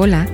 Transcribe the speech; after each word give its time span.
Hola, 0.00 0.28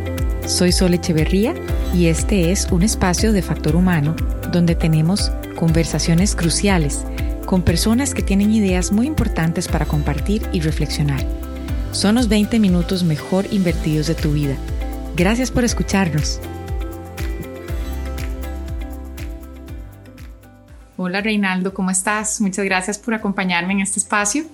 soy 0.47 0.73
Sol 0.73 0.93
Echeverría 0.93 1.55
y 1.95 2.09
este 2.09 2.53
es 2.53 2.71
un 2.71 2.83
espacio 2.83 3.33
de 3.33 3.41
Factor 3.41 3.77
Humano 3.77 4.15
donde 4.53 4.75
tenemos 4.75 5.33
conversaciones 5.57 6.37
cruciales 6.37 7.07
con 7.47 7.63
personas 7.63 8.13
que 8.13 8.21
tienen 8.21 8.53
ideas 8.53 8.93
muy 8.93 9.07
importantes 9.07 9.67
para 9.67 9.87
compartir 9.87 10.47
y 10.53 10.61
reflexionar. 10.61 11.27
Son 11.93 12.17
los 12.17 12.29
20 12.29 12.59
minutos 12.59 13.05
mejor 13.05 13.47
invertidos 13.53 14.07
de 14.07 14.15
tu 14.15 14.33
vida. 14.35 14.55
Gracias 15.17 15.51
por 15.51 15.65
escucharnos. 15.65 16.43
Hola 20.99 21.23
Reinaldo, 21.23 21.73
¿cómo 21.73 21.91
estás? 21.91 22.39
Muchas 22.43 22.67
gracias 22.67 22.99
por 22.99 23.15
acompañarme 23.15 23.73
en 23.73 23.81
este 23.81 23.99
espacio. 23.99 24.45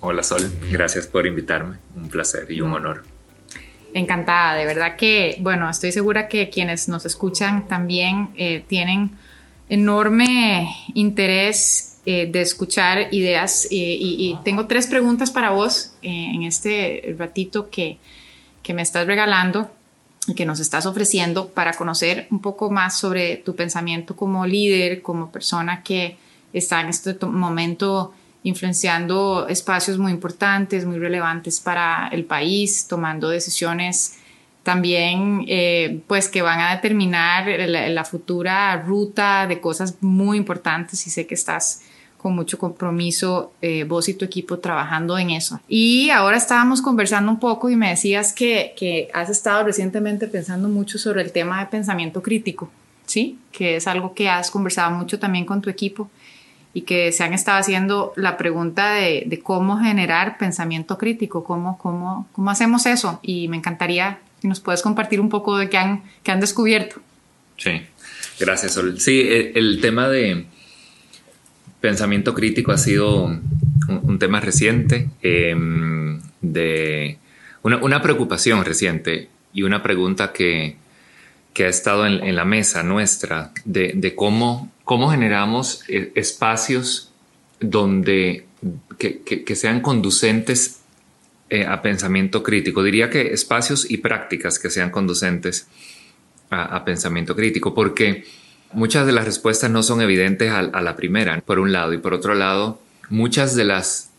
Hola 0.00 0.24
Sol, 0.24 0.52
gracias 0.72 1.06
por 1.06 1.28
invitarme. 1.28 1.76
Un 1.94 2.08
placer 2.08 2.50
y 2.50 2.60
un 2.62 2.72
honor. 2.72 3.04
Encantada, 3.94 4.54
de 4.54 4.64
verdad 4.64 4.96
que, 4.96 5.36
bueno, 5.40 5.68
estoy 5.68 5.92
segura 5.92 6.28
que 6.28 6.48
quienes 6.50 6.88
nos 6.88 7.06
escuchan 7.06 7.66
también 7.66 8.30
eh, 8.36 8.64
tienen 8.66 9.10
enorme 9.68 10.68
interés 10.94 11.98
eh, 12.06 12.28
de 12.30 12.40
escuchar 12.40 13.12
ideas 13.12 13.66
y, 13.70 14.36
tengo 14.44 14.66
tres 14.66 14.86
preguntas 14.86 15.30
para 15.30 15.50
vos 15.50 15.92
eh, 16.02 16.30
en 16.34 16.42
este 16.44 17.14
ratito 17.18 17.70
que, 17.70 17.98
que 18.62 18.74
me 18.74 18.82
estás 18.82 19.06
regalando 19.06 19.70
y 20.26 20.34
que 20.34 20.46
nos 20.46 20.60
estás 20.60 20.86
ofreciendo 20.86 21.48
para 21.48 21.72
conocer 21.72 22.26
un 22.30 22.40
poco 22.40 22.70
más 22.70 22.98
sobre 22.98 23.36
tu 23.36 23.54
pensamiento 23.54 24.16
como 24.16 24.46
líder, 24.46 25.02
como 25.02 25.30
persona 25.30 25.82
que 25.82 26.16
está 26.52 26.80
en 26.80 26.88
este 26.88 27.14
momento 27.26 28.12
influenciando 28.42 29.46
espacios 29.48 29.98
muy 29.98 30.12
importantes, 30.12 30.86
muy 30.86 30.98
relevantes 30.98 31.60
para 31.60 32.08
el 32.08 32.24
país, 32.24 32.86
tomando 32.88 33.28
decisiones 33.28 34.18
también 34.62 35.44
eh, 35.48 36.00
pues 36.06 36.28
que 36.28 36.42
van 36.42 36.60
a 36.60 36.74
determinar 36.74 37.46
la, 37.58 38.04
futura 38.04 38.76
ruta 38.82 39.46
de 39.46 39.60
cosas 39.60 39.96
muy 40.00 40.36
importantes 40.36 41.06
y 41.06 41.10
sé 41.10 41.26
que 41.26 41.34
estás 41.34 41.82
con 42.18 42.34
mucho 42.34 42.58
compromiso 42.58 43.52
eh, 43.62 43.84
vos 43.84 44.08
y 44.10 44.14
tu 44.14 44.26
equipo 44.26 44.58
trabajando 44.58 45.16
en 45.16 45.30
eso. 45.30 45.58
Y 45.66 46.10
ahora 46.10 46.36
estábamos 46.36 46.82
conversando 46.82 47.32
un 47.32 47.40
poco 47.40 47.70
y 47.70 47.76
me 47.76 47.88
decías 47.88 48.34
que, 48.34 48.74
que 48.76 49.08
has 49.14 49.30
estado 49.30 49.64
recientemente 49.64 50.26
pensando 50.26 50.68
mucho 50.68 50.98
sobre 50.98 51.22
el 51.22 51.32
tema 51.32 51.60
de 51.60 51.66
pensamiento 51.66 52.22
crítico, 52.22 52.70
¿sí? 53.06 53.38
Que 53.52 53.76
es 53.76 53.86
algo 53.86 54.12
que 54.12 54.28
has 54.28 54.50
conversado 54.50 54.90
mucho 54.90 55.18
también 55.18 55.46
con 55.46 55.62
tu 55.62 55.70
equipo 55.70 56.10
y 56.72 56.82
que 56.82 57.10
se 57.12 57.24
han 57.24 57.32
estado 57.32 57.58
haciendo 57.58 58.12
la 58.16 58.36
pregunta 58.36 58.94
de, 58.94 59.40
cómo 59.42 59.78
generar 59.78 60.38
pensamiento 60.38 60.98
crítico, 60.98 61.42
cómo, 61.42 61.78
cómo, 61.78 62.28
cómo 62.32 62.50
hacemos 62.50 62.86
eso. 62.86 63.18
Y 63.22 63.48
me 63.48 63.56
encantaría 63.56 64.20
si 64.40 64.48
nos 64.48 64.60
puedes 64.60 64.82
compartir 64.82 65.20
un 65.20 65.28
poco 65.28 65.58
de 65.58 65.68
qué 65.68 65.78
han, 65.78 66.02
qué 66.22 66.30
han 66.30 66.40
descubierto. 66.40 67.00
Sí, 67.56 67.82
gracias, 68.38 68.72
Sol. 68.72 69.00
Sí, 69.00 69.20
el, 69.54 69.80
tema 69.80 70.08
de 70.08 70.46
pensamiento 71.80 72.34
crítico 72.34 72.72
ha 72.72 72.78
sido 72.78 73.24
un, 73.88 74.18
tema 74.18 74.40
reciente, 74.40 75.08
em, 75.22 76.20
de 76.40 77.18
una, 77.62 78.00
preocupación 78.00 78.64
reciente 78.64 79.28
y 79.52 79.62
una 79.62 79.82
pregunta 79.82 80.32
que, 80.32 80.76
que 81.52 81.64
ha 81.64 81.68
estado 81.68 82.06
en, 82.06 82.34
la 82.34 82.44
mesa 82.44 82.82
nuestra 82.82 83.52
de, 83.64 83.92
de 83.94 84.14
cómo 84.14 84.70
cómo 84.90 85.08
generamos 85.08 85.84
eh, 85.86 86.10
espacios 86.16 87.12
donde 87.60 88.46
que, 88.98 89.54
sean 89.54 89.82
conducentes 89.82 90.80
eh, 91.48 91.64
a 91.64 91.80
pensamiento 91.80 92.42
crítico. 92.42 92.82
Diría 92.82 93.08
que 93.08 93.32
espacios 93.32 93.88
y 93.88 93.98
prácticas 93.98 94.58
que 94.58 94.68
sean 94.68 94.90
conducentes 94.90 95.68
a, 96.50 96.84
pensamiento 96.84 97.36
crítico, 97.36 97.72
porque 97.72 98.24
muchas 98.72 99.06
de 99.06 99.12
las 99.12 99.26
respuestas 99.26 99.70
no 99.70 99.84
son 99.84 100.00
evidentes 100.00 100.50
a, 100.50 100.62
la 100.80 100.96
primera, 100.96 101.40
por 101.40 101.60
un 101.60 101.70
lado, 101.70 101.92
y 101.92 101.98
por 101.98 102.12
otro 102.12 102.34
lado, 102.34 102.82
muchas 103.10 103.54
de 103.54 103.66
las, 103.66 104.10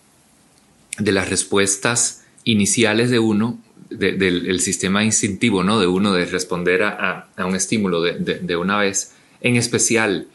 de 0.97 1.11
las 1.11 1.29
respuestas 1.29 2.23
iniciales 2.45 3.09
de 3.09 3.19
uno, 3.19 3.59
del 3.89 4.61
sistema 4.61 5.03
instintivo, 5.03 5.65
¿no? 5.65 5.81
De 5.81 5.87
uno 5.87 6.13
de 6.13 6.25
responder 6.27 6.83
a, 6.83 7.27
un 7.39 7.57
estímulo 7.57 8.01
de, 8.01 8.39
de 8.39 8.55
una 8.55 8.77
vez, 8.77 9.15
en 9.41 9.57
especial 9.57 10.27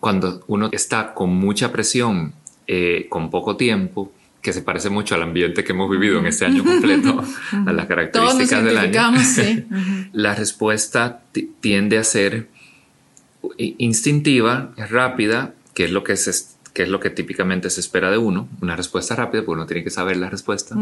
cuando 0.00 0.42
uno 0.48 0.70
está 0.72 1.14
con 1.14 1.30
mucha 1.30 1.70
presión, 1.70 2.32
eh, 2.66 3.06
con 3.08 3.30
poco 3.30 3.56
tiempo, 3.56 4.12
que 4.42 4.52
se 4.52 4.62
parece 4.62 4.88
mucho 4.88 5.14
al 5.14 5.22
ambiente 5.22 5.62
que 5.62 5.72
hemos 5.72 5.90
vivido 5.90 6.18
en 6.18 6.26
este 6.26 6.46
año 6.46 6.64
completo, 6.64 7.22
a 7.66 7.72
las 7.72 7.86
características 7.86 8.64
del 8.64 8.78
año, 8.78 9.18
sí. 9.20 9.66
la 10.12 10.34
respuesta 10.34 11.22
tiende 11.60 11.98
a 11.98 12.04
ser 12.04 12.48
instintiva, 13.56 14.72
rápida, 14.76 15.54
que 15.74 15.84
es 15.84 15.90
lo 15.90 16.02
que 16.02 16.14
es 16.14 16.56
que 16.72 16.84
es 16.84 16.88
lo 16.88 17.00
que 17.00 17.10
típicamente 17.10 17.68
se 17.68 17.80
espera 17.80 18.10
de 18.10 18.18
uno, 18.18 18.48
una 18.62 18.76
respuesta 18.76 19.16
rápida, 19.16 19.42
porque 19.42 19.58
uno 19.58 19.66
tiene 19.66 19.82
que 19.82 19.90
saber 19.90 20.16
la 20.16 20.30
respuesta, 20.30 20.76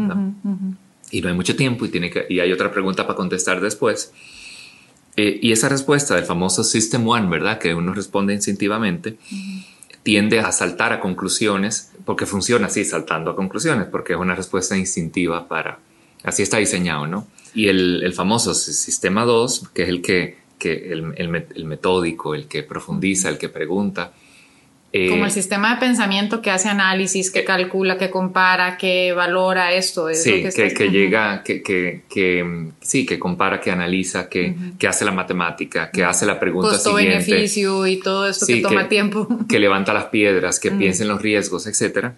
y 1.11 1.21
no 1.21 1.29
hay 1.29 1.33
mucho 1.33 1.55
tiempo 1.55 1.85
y, 1.85 1.89
tiene 1.89 2.11
que, 2.11 2.27
y 2.29 2.39
hay 2.39 2.51
otra 2.51 2.71
pregunta 2.71 3.07
para 3.07 3.17
contestar 3.17 3.59
después. 3.59 4.13
Eh, 5.15 5.39
y 5.41 5.51
esa 5.51 5.69
respuesta 5.69 6.15
del 6.15 6.25
famoso 6.25 6.63
System 6.63 7.07
One, 7.07 7.29
¿verdad? 7.29 7.59
Que 7.59 7.73
uno 7.73 7.93
responde 7.93 8.33
instintivamente, 8.33 9.17
tiende 10.03 10.39
a 10.39 10.51
saltar 10.51 10.93
a 10.93 10.99
conclusiones, 10.99 11.91
porque 12.05 12.25
funciona 12.25 12.67
así, 12.67 12.85
saltando 12.85 13.31
a 13.31 13.35
conclusiones, 13.35 13.87
porque 13.87 14.13
es 14.13 14.19
una 14.19 14.35
respuesta 14.35 14.77
instintiva 14.77 15.47
para... 15.47 15.79
Así 16.23 16.43
está 16.43 16.57
diseñado, 16.57 17.07
¿no? 17.07 17.27
Y 17.53 17.67
el, 17.67 18.13
famoso 18.13 18.53
Sistema 18.53 19.25
2, 19.25 19.69
que 19.73 19.83
es 19.83 19.89
el 19.89 20.01
que, 20.01 20.37
que 20.57 20.91
el 20.91 21.65
metódico, 21.65 22.35
el 22.35 22.47
que 22.47 22.63
profundiza, 22.63 23.29
el 23.29 23.37
que 23.37 23.49
pregunta, 23.49 24.13
como 24.91 25.25
el 25.25 25.29
eh, 25.29 25.33
sistema 25.33 25.75
de 25.75 25.79
pensamiento 25.79 26.41
que 26.41 26.49
hace 26.49 26.67
análisis, 26.67 27.29
que 27.29 27.43
calcula, 27.43 27.99
que 27.99 28.09
compara, 28.09 28.75
que 28.75 29.13
valora 29.13 29.71
esto. 29.73 30.07
sí, 30.13 30.43
que, 30.43 30.89
llega, 30.89 31.43
que, 31.43 31.61
que, 31.61 32.71
sí, 32.81 33.05
que 33.05 33.19
compara, 33.19 33.61
que 33.61 33.69
analiza, 33.69 34.29
que, 34.29 34.55
que 34.79 34.87
hace 34.87 35.05
la 35.05 35.11
matemática, 35.11 35.91
que 35.91 36.03
hace 36.03 36.25
la 36.25 36.39
pregunta 36.39 36.71
Costo, 36.71 36.95
beneficio 36.95 37.85
y 37.85 37.99
todo 37.99 38.27
esto 38.27 38.47
que 38.47 38.61
toma 38.61 38.89
tiempo. 38.89 39.27
Que 39.47 39.59
levanta 39.59 39.93
las 39.93 40.05
piedras, 40.05 40.59
que 40.59 40.71
piensa 40.71 41.03
en 41.03 41.09
los 41.09 41.21
riesgos, 41.21 41.67
etc. 41.67 42.13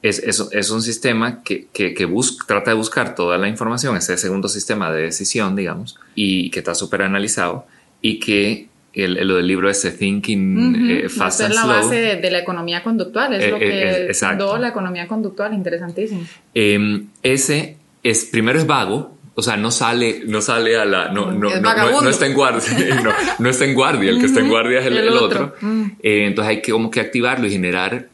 es, 0.00 0.18
es, 0.20 0.70
un 0.70 0.80
sistema 0.80 1.42
que, 1.42 1.66
que, 1.66 2.04
busca, 2.06 2.46
trata 2.46 2.70
de 2.70 2.76
buscar 2.76 3.14
toda 3.14 3.36
la 3.36 3.48
información, 3.48 3.94
ese 3.94 4.16
segundo 4.16 4.48
sistema 4.48 4.90
de 4.90 5.02
decisión, 5.02 5.54
digamos, 5.54 5.98
y 6.14 6.48
que 6.50 6.60
está 6.60 6.74
súper 6.74 7.02
analizado 7.02 7.66
y 8.00 8.20
que 8.20 8.68
el, 8.96 9.28
lo 9.28 9.36
del 9.36 9.46
libro 9.46 9.68
ese 9.68 9.92
Thinking 9.92 10.90
eh, 10.90 11.08
Fast 11.08 11.42
and 11.42 11.52
Slow. 11.52 11.62
Es 11.62 11.68
la 11.68 11.80
base 11.82 12.16
de, 12.16 12.30
la 12.30 12.38
economía 12.38 12.82
conductual, 12.82 13.34
es 13.34 13.44
eh, 13.44 13.50
lo 13.50 13.58
que 13.58 14.10
es 14.10 14.22
la 14.22 14.68
economía 14.68 15.06
conductual, 15.06 15.52
interesantísimo. 15.52 16.22
Em, 16.54 17.08
ese 17.22 17.76
es, 18.02 18.24
primero 18.24 18.58
es 18.58 18.66
vago, 18.66 19.14
o 19.34 19.42
sea, 19.42 19.58
no 19.58 19.70
sale, 19.70 20.22
no 20.26 20.40
sale 20.40 20.78
a 20.78 20.86
la, 20.86 21.12
no, 21.12 21.30
no, 21.30 21.50
no, 21.60 22.08
está 22.08 22.26
en 22.26 22.32
guardia, 22.32 22.62
no, 23.38 23.50
está 23.50 23.66
en 23.66 23.74
guardia, 23.74 24.10
el 24.10 24.18
que 24.18 24.26
está 24.26 24.40
en 24.40 24.48
guardia 24.48 24.80
es 24.80 24.86
el, 24.86 25.08
otro. 25.10 25.54
Mm. 25.60 25.84
Eh, 26.02 26.26
entonces 26.26 26.50
hay 26.50 26.62
que 26.62 26.72
como 26.72 26.90
que 26.90 27.00
activarlo 27.00 27.46
y 27.46 27.50
generar 27.50 28.08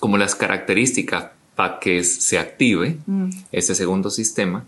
como 0.00 0.18
las 0.18 0.34
características 0.34 1.28
para 1.54 1.78
que 1.78 2.02
se 2.02 2.38
active 2.38 2.96
mm. 3.06 3.28
ese 3.52 3.76
segundo 3.76 4.10
sistema. 4.10 4.64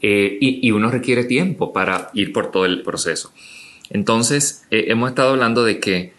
y, 0.00 0.66
y 0.66 0.70
uno 0.70 0.88
requiere 0.90 1.24
tiempo 1.24 1.72
para 1.72 2.10
ir 2.14 2.32
por 2.32 2.52
todo 2.52 2.64
el 2.64 2.82
proceso. 2.82 3.32
Entonces, 3.90 4.64
eh, 4.70 4.86
hemos 4.88 5.10
estado 5.10 5.30
hablando 5.30 5.64
de 5.64 5.80
que 5.80 6.14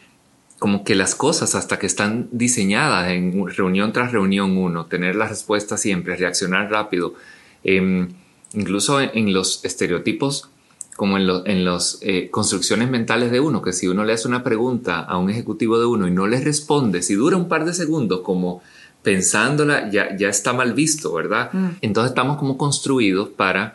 como 0.60 0.84
que 0.84 0.94
las 0.94 1.16
cosas 1.16 1.56
hasta 1.56 1.80
que 1.80 1.88
están 1.88 2.30
diseñadas 2.32 3.10
en 3.10 3.48
reunión 3.48 3.94
tras 3.94 4.12
reunión 4.12 4.58
uno, 4.58 4.86
tener 4.86 5.16
la 5.16 5.28
respuesta 5.28 5.76
siempre, 5.76 6.16
reaccionar 6.16 6.70
rápido, 6.70 7.16
em, 7.64 8.10
incluso 8.54 9.02
en, 9.02 9.34
los 9.34 9.66
estereotipos 9.66 10.50
como 10.96 11.18
en, 11.18 11.66
las 11.66 11.98
eh, 12.04 12.30
construcciones 12.30 12.92
mentales 12.92 13.32
de 13.32 13.40
uno, 13.40 13.64
que 13.64 13.74
si 13.74 13.88
uno 13.88 14.04
le 14.04 14.14
hace 14.14 14.28
una 14.28 14.44
pregunta 14.44 15.00
a 15.00 15.18
un 15.18 15.32
ejecutivo 15.32 15.80
de 15.80 15.88
uno 15.88 16.08
y 16.08 16.12
no 16.12 16.28
le 16.28 16.40
responde, 16.40 17.02
si 17.02 17.16
dura 17.16 17.38
un 17.38 17.48
par 17.48 17.66
de 17.66 17.74
segundos 17.74 18.22
como 18.22 18.62
pensándola, 19.02 19.90
ya, 19.90 20.16
ya 20.16 20.30
está 20.30 20.54
mal 20.54 20.74
visto, 20.74 21.12
¿verdad? 21.12 21.52
Mm. 21.54 21.70
Entonces 21.82 22.12
estamos 22.12 22.38
como 22.38 22.56
construidos 22.60 23.30
para 23.30 23.74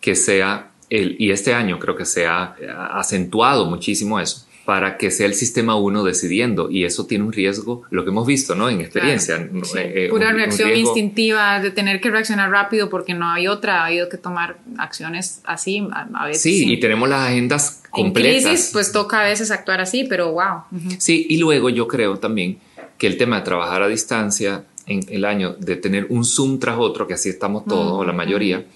que 0.00 0.14
sea 0.14 0.70
y 0.90 1.30
este 1.30 1.54
año 1.54 1.78
creo 1.78 1.96
que 1.96 2.04
se 2.04 2.26
ha 2.26 2.56
acentuado 2.92 3.66
muchísimo 3.66 4.18
eso 4.20 4.48
para 4.68 4.98
que 4.98 5.10
sea 5.10 5.24
el 5.24 5.32
sistema 5.32 5.76
uno 5.76 6.04
decidiendo 6.04 6.70
y 6.70 6.84
eso 6.84 7.06
tiene 7.06 7.24
un 7.24 7.32
riesgo, 7.32 7.84
lo 7.88 8.04
que 8.04 8.10
hemos 8.10 8.26
visto, 8.26 8.54
¿no? 8.54 8.68
En 8.68 8.82
experiencia. 8.82 9.36
Eh, 9.36 9.92
eh, 9.94 10.08
Pura 10.10 10.30
reacción 10.30 10.76
instintiva 10.76 11.58
de 11.58 11.70
tener 11.70 12.02
que 12.02 12.10
reaccionar 12.10 12.50
rápido 12.50 12.90
porque 12.90 13.14
no 13.14 13.30
hay 13.30 13.48
otra, 13.48 13.80
ha 13.80 13.86
habido 13.86 14.10
que 14.10 14.18
tomar 14.18 14.58
acciones 14.76 15.40
así 15.44 15.88
a, 15.90 16.26
veces. 16.26 16.42
Sí, 16.42 16.70
y 16.70 16.78
tenemos 16.80 17.08
las 17.08 17.30
agendas 17.30 17.82
completas. 17.88 18.42
En 18.42 18.42
crisis, 18.42 18.68
pues 18.70 18.92
toca 18.92 19.22
a 19.22 19.24
veces 19.24 19.50
actuar 19.50 19.80
así, 19.80 20.04
pero 20.04 20.32
wow. 20.32 20.64
Sí, 20.98 21.26
y 21.30 21.38
luego 21.38 21.70
yo 21.70 21.88
creo 21.88 22.18
también 22.18 22.58
que 22.98 23.06
el 23.06 23.16
tema 23.16 23.36
de 23.36 23.46
trabajar 23.46 23.82
a 23.82 23.88
distancia 23.88 24.64
en 24.84 25.00
el 25.08 25.24
año, 25.24 25.54
de 25.58 25.76
tener 25.76 26.08
un 26.10 26.26
Zoom 26.26 26.58
tras 26.58 26.76
otro, 26.78 27.06
que 27.06 27.14
así 27.14 27.30
estamos 27.30 27.64
todos, 27.64 27.92
o 27.92 28.04
la 28.04 28.12
mayoría, 28.12 28.66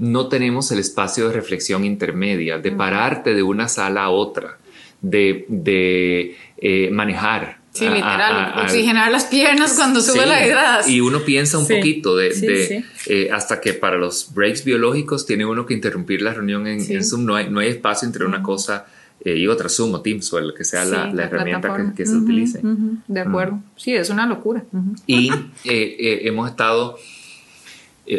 no 0.00 0.28
tenemos 0.28 0.72
el 0.72 0.78
espacio 0.78 1.28
de 1.28 1.34
reflexión 1.34 1.84
intermedia, 1.84 2.58
de 2.58 2.72
pararte 2.72 3.34
de 3.34 3.42
una 3.42 3.68
sala 3.68 4.04
a 4.04 4.10
otra, 4.10 4.56
de, 5.02 6.36
eh, 6.56 6.90
manejar. 6.90 7.60
Sí, 7.72 7.84
literal, 7.84 8.64
oxigenar 8.64 9.12
las 9.12 9.26
piernas 9.26 9.74
cuando 9.76 10.00
sube 10.00 10.26
la. 10.26 10.88
Y 10.88 11.00
uno 11.00 11.20
piensa 11.20 11.56
un 11.58 11.68
poquito 11.68 12.16
de, 12.16 12.82
eh, 13.06 13.28
hasta 13.30 13.60
que 13.60 13.74
para 13.74 13.96
los 13.96 14.34
breaks 14.34 14.64
biológicos 14.64 15.24
tiene 15.24 15.44
uno 15.44 15.66
que 15.66 15.74
interrumpir 15.74 16.22
la 16.22 16.34
reunión 16.34 16.66
en, 16.66 17.04
Zoom, 17.04 17.26
no 17.26 17.36
hay, 17.36 17.48
no 17.48 17.60
hay 17.60 17.68
espacio 17.68 18.06
entre 18.06 18.24
una 18.24 18.42
cosa 18.42 18.86
eh, 19.24 19.36
y 19.36 19.46
otra, 19.46 19.68
Zoom 19.68 19.94
o 19.94 20.00
Teams 20.00 20.32
o 20.32 20.38
el 20.38 20.52
que 20.54 20.64
sea 20.64 20.84
la, 20.84 21.10
herramienta 21.22 21.92
que, 21.94 22.06
se 22.06 22.16
utilice. 22.16 22.60
de 23.06 23.20
acuerdo, 23.20 23.60
sí, 23.76 23.94
es 23.94 24.08
una 24.08 24.26
locura. 24.26 24.64
Y 25.06 25.30
hemos 25.64 26.50
estado 26.50 26.98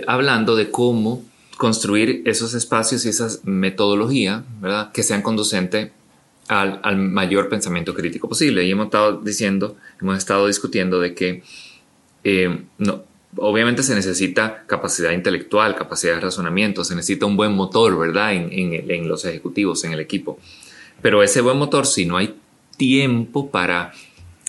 hablando 0.07 0.56
de 0.56 0.69
cómo 0.69 1.24
construir 1.62 2.24
esos 2.25 2.56
espacios 2.56 3.06
y 3.06 3.10
esas 3.10 3.42
metodologías, 3.46 4.42
¿verdad? 4.60 4.92
Que 4.92 5.04
sean 5.04 5.22
conducentes 5.22 5.92
al, 6.48 6.98
mayor 6.98 7.50
pensamiento 7.50 7.94
crítico 7.94 8.28
posible. 8.28 8.63
Y 8.63 8.72
hemos 8.72 8.86
estado 8.86 9.22
diciendo, 9.22 9.78
hemos 10.02 10.18
estado 10.18 10.48
discutiendo 10.48 11.00
de 11.00 11.13
que 11.13 11.44
eh, 12.24 12.63
no, 12.80 13.04
obviamente 13.38 13.84
se 13.84 13.94
necesita 13.94 14.63
capacidad 14.66 15.12
intelectual, 15.12 15.75
capacidad 15.75 16.16
de 16.16 16.22
razonamiento, 16.22 16.84
se 16.84 16.96
necesita 16.96 17.28
un 17.28 17.38
buen 17.38 17.52
motor, 17.52 17.96
¿verdad? 18.00 18.34
En, 18.34 18.50
en, 18.52 19.08
los 19.08 19.24
ejecutivos, 19.25 19.84
en 19.84 19.94
el 19.94 20.00
equipo. 20.00 20.40
Pero 21.04 21.22
ese 21.22 21.42
buen 21.42 21.60
motor, 21.60 21.86
si 21.86 22.08
no 22.08 22.18
hay 22.18 22.34
tiempo 22.75 23.52
para 23.52 23.94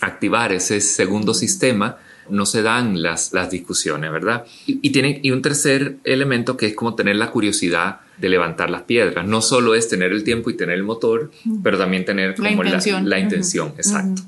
activar 0.00 0.50
ese 0.55 0.81
segundo 0.81 1.35
sistema, 1.35 1.99
no 2.32 2.46
se 2.46 2.62
dan 2.62 3.02
las, 3.02 3.34
las 3.34 3.50
discusiones, 3.50 4.11
¿verdad? 4.11 4.46
Y, 4.67 4.90
tiene, 4.90 5.20
y 5.23 5.32
un 5.32 5.43
tercer 5.43 5.96
elemento 6.02 6.56
que 6.56 6.67
es 6.67 6.75
como 6.75 6.94
tener 6.94 7.17
la 7.17 7.31
curiosidad 7.31 8.00
de 8.17 8.31
levantar 8.31 8.70
las 8.70 8.82
piedras. 8.82 9.26
No 9.26 9.43
solo 9.43 9.75
es 9.75 9.88
tener 9.88 10.12
el 10.12 10.25
tiempo 10.25 10.49
y 10.49 10.55
tener 10.55 10.76
el 10.76 10.82
motor, 10.82 11.31
pero 11.62 11.76
también 11.76 12.06
tener 12.06 12.38
la 12.38 12.50
intención, 12.50 13.08
la, 13.08 13.19
intención 13.19 13.75
exacto. 13.76 14.23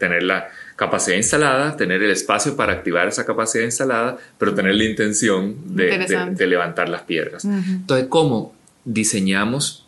tener 0.00 0.24
la 0.24 0.48
capacidad 0.74 1.16
instalada, 1.16 1.76
tener 1.76 2.02
el 2.02 2.10
espacio 2.10 2.56
para 2.56 2.72
activar 2.72 3.06
esa 3.06 3.24
capacidad 3.24 3.64
instalada, 3.64 4.18
pero 4.36 4.52
tener 4.54 4.74
la 4.74 4.84
intención 4.84 5.76
de, 5.76 6.46
levantar 6.46 6.88
las 6.88 7.02
piedras. 7.02 7.44
Entonces, 7.44 8.08
¿cómo 8.08 8.52
diseñamos, 8.84 9.86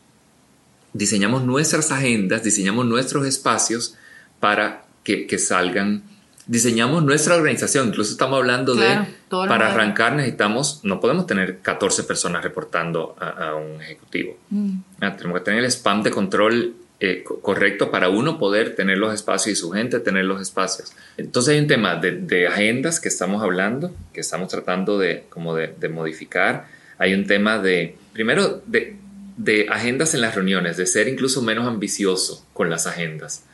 diseñamos 0.93 1.43
nuestras 1.43 1.91
agendas, 1.91 2.45
diseñamos 2.45 2.87
nuestros 2.87 3.27
espacios 3.27 3.97
para 4.39 4.85
que, 5.03 5.27
que 5.27 5.39
salgan 5.39 6.14
diseñamos 6.47 7.03
nuestra 7.03 7.37
organización, 7.37 7.89
incluso 7.89 8.13
estamos 8.13 8.39
hablando 8.39 8.75
de, 8.75 9.07
para 9.29 9.73
arrancar 9.73 10.15
necesitamos, 10.15 10.81
no 10.83 11.01
podemos 11.01 11.27
tener 11.27 11.59
14 11.61 12.05
personas 12.05 12.43
reportando 12.43 13.17
a, 13.19 13.55
un 13.55 13.81
ejecutivo. 13.81 14.37
Mm. 14.51 14.77
Ah, 15.01 15.17
tenemos 15.17 15.39
que 15.39 15.45
tener 15.45 15.61
el 15.61 15.67
spam 15.67 16.03
de 16.03 16.11
control 16.11 16.75
eh, 17.01 17.25
correcto 17.43 17.91
para 17.91 18.09
uno 18.09 18.39
poder 18.39 18.77
tener 18.77 18.99
los 18.99 19.15
espacios 19.15 19.59
y 19.59 19.61
su 19.61 19.71
gente 19.71 20.01
tener 20.01 20.25
los 20.27 20.41
espacios. 20.41 20.93
Entonces 21.17 21.55
hay 21.55 21.61
un 21.61 21.67
tema 21.67 21.97
de, 21.97 22.47
agendas 22.47 23.01
que 23.01 23.09
estamos 23.09 23.43
hablando, 23.43 23.95
que 24.13 24.21
estamos 24.21 24.49
tratando 24.49 24.99
de, 24.99 25.25
como 25.31 25.55
de, 25.55 25.89
modificar. 25.89 26.67
Hay 26.99 27.15
un 27.15 27.27
tema 27.27 27.59
de, 27.59 27.97
primero, 28.13 28.63
de, 28.67 28.97
de 29.37 29.67
agendas 29.71 30.15
en 30.15 30.21
las 30.21 30.35
reuniones, 30.35 30.77
de 30.77 30.87
ser 30.87 31.09
incluso 31.09 31.43
menos 31.43 31.67
ambicioso 31.67 32.47
con 32.53 32.71
las 32.71 32.87
agendas 32.87 33.45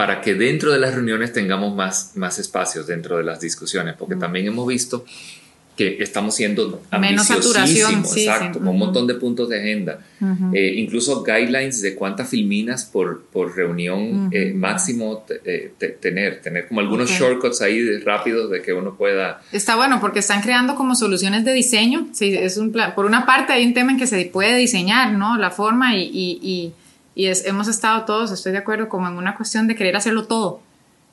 para 0.00 0.22
que 0.22 0.32
dentro 0.32 0.72
de 0.72 0.78
las 0.78 0.94
reuniones 0.94 1.30
tengamos 1.30 1.76
más, 1.76 2.12
más 2.14 2.38
espacios 2.38 2.86
dentro 2.86 3.18
de 3.18 3.22
las 3.22 3.38
discusiones, 3.38 3.96
porque 3.98 4.16
también 4.16 4.46
hemos 4.46 4.66
visto 4.66 5.04
que 5.76 6.02
estamos 6.02 6.34
siendo 6.34 6.80
menos 6.98 7.26
saturación, 7.26 7.96
exacto, 7.96 8.60
con 8.60 8.68
un 8.68 8.78
montón 8.78 9.06
de 9.06 9.16
puntos 9.16 9.50
de 9.50 9.60
agenda, 9.60 9.98
eh, 10.54 10.72
incluso 10.76 11.22
guidelines 11.22 11.82
de 11.82 11.96
cuántas 11.96 12.30
filminas 12.30 12.86
por, 12.86 13.24
por 13.24 13.54
reunión 13.54 14.30
eh, 14.32 14.54
máximo 14.54 15.22
eh, 15.44 15.74
tener, 16.00 16.40
tener 16.40 16.66
como 16.66 16.80
algunos 16.80 17.10
shortcuts 17.10 17.60
ahí 17.60 17.98
rápidos 17.98 18.50
de 18.50 18.62
que 18.62 18.72
uno 18.72 18.96
pueda. 18.96 19.42
Está 19.52 19.76
bueno 19.76 20.00
porque 20.00 20.20
están 20.20 20.40
creando 20.40 20.76
como 20.76 20.94
soluciones 20.94 21.44
de 21.44 21.52
diseño, 21.52 22.08
sí, 22.12 22.34
es 22.34 22.56
un 22.56 22.72
plan, 22.72 22.94
por 22.94 23.04
una 23.04 23.26
parte 23.26 23.52
hay 23.52 23.66
un 23.66 23.74
tema 23.74 23.92
en 23.92 23.98
que 23.98 24.06
se 24.06 24.24
puede 24.24 24.56
diseñar, 24.56 25.12
¿no? 25.12 25.36
La 25.36 25.50
forma 25.50 25.94
y 25.94 26.08
y 26.42 26.72
hemos 27.26 27.68
estado 27.68 28.04
todos, 28.04 28.30
estoy 28.30 28.52
de 28.52 28.58
acuerdo, 28.58 28.88
como 28.88 29.08
en 29.08 29.16
una 29.16 29.34
cuestión 29.34 29.66
de 29.66 29.74
querer 29.76 29.96
hacerlo 29.96 30.26
todo. 30.26 30.60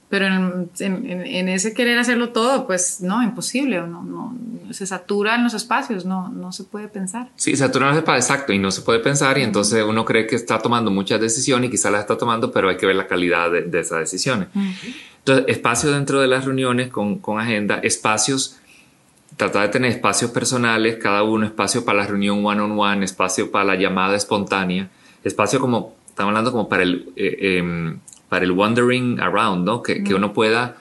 Pero 0.10 0.26
en, 0.26 0.70
en, 0.80 1.50
ese 1.50 1.74
querer 1.74 2.00
hacerlo 2.00 2.30
todo, 2.30 2.66
pues 2.66 3.02
no, 3.02 3.22
imposible, 3.24 3.82
no, 3.82 4.04
no, 4.04 4.38
se 4.72 4.88
saturan 4.88 5.44
los 5.44 5.54
espacios, 5.54 6.06
no, 6.06 6.30
no 6.30 6.54
se 6.54 6.64
puede 6.64 6.88
pensar. 6.88 7.30
Sí, 7.36 7.58
saturan 7.58 7.90
los 7.90 7.98
espacios, 7.98 8.30
exacto, 8.30 8.54
y 8.54 8.58
no 8.58 8.72
se 8.72 8.84
puede 8.84 9.00
pensar, 9.00 9.38
y 9.38 9.44
entonces 9.44 9.84
uno 9.84 10.06
cree 10.06 10.26
que 10.26 10.38
está 10.38 10.60
tomando 10.60 10.92
muchas 10.92 11.20
decisiones 11.20 11.68
y 11.68 11.72
quizás 11.72 11.92
las 11.92 12.02
está 12.02 12.18
tomando, 12.18 12.54
pero 12.54 12.70
hay 12.70 12.78
que 12.78 12.86
ver 12.86 12.96
la 12.96 13.06
calidad 13.06 13.52
de, 13.52 13.64
de 13.64 13.82
esas 13.82 14.00
decisiones. 14.00 14.48
Entonces, 15.20 15.46
espacio 15.50 15.92
dentro 15.92 16.22
de 16.22 16.28
las 16.28 16.46
reuniones 16.46 16.88
con, 16.88 17.20
con 17.20 17.42
agenda, 17.42 17.80
espacios 17.80 18.58
tratar 19.38 19.64
de 19.64 19.70
tener 19.70 19.92
espacios 19.92 20.32
personales, 20.32 20.98
cada 20.98 21.24
uno 21.24 21.46
espacio 21.46 21.86
para 21.86 22.00
la 22.00 22.08
reunión 22.08 22.46
one 22.46 22.60
on 22.60 22.78
one, 22.78 23.06
espacio 23.06 23.52
para 23.52 23.66
la 23.66 23.76
llamada 23.76 24.16
espontánea, 24.16 24.90
espacio 25.24 25.60
como, 25.60 25.96
estamos 26.18 26.32
hablando 26.32 26.52
como 26.52 26.68
para 26.68 26.82
el, 26.82 27.14
eh, 27.16 27.60
em, 27.60 28.00
para 28.28 28.44
el 28.44 28.52
wandering 28.52 29.20
around, 29.20 29.64
¿no? 29.64 29.84
Que, 29.84 30.04
que, 30.04 30.16
uno 30.16 30.34
pueda 30.34 30.76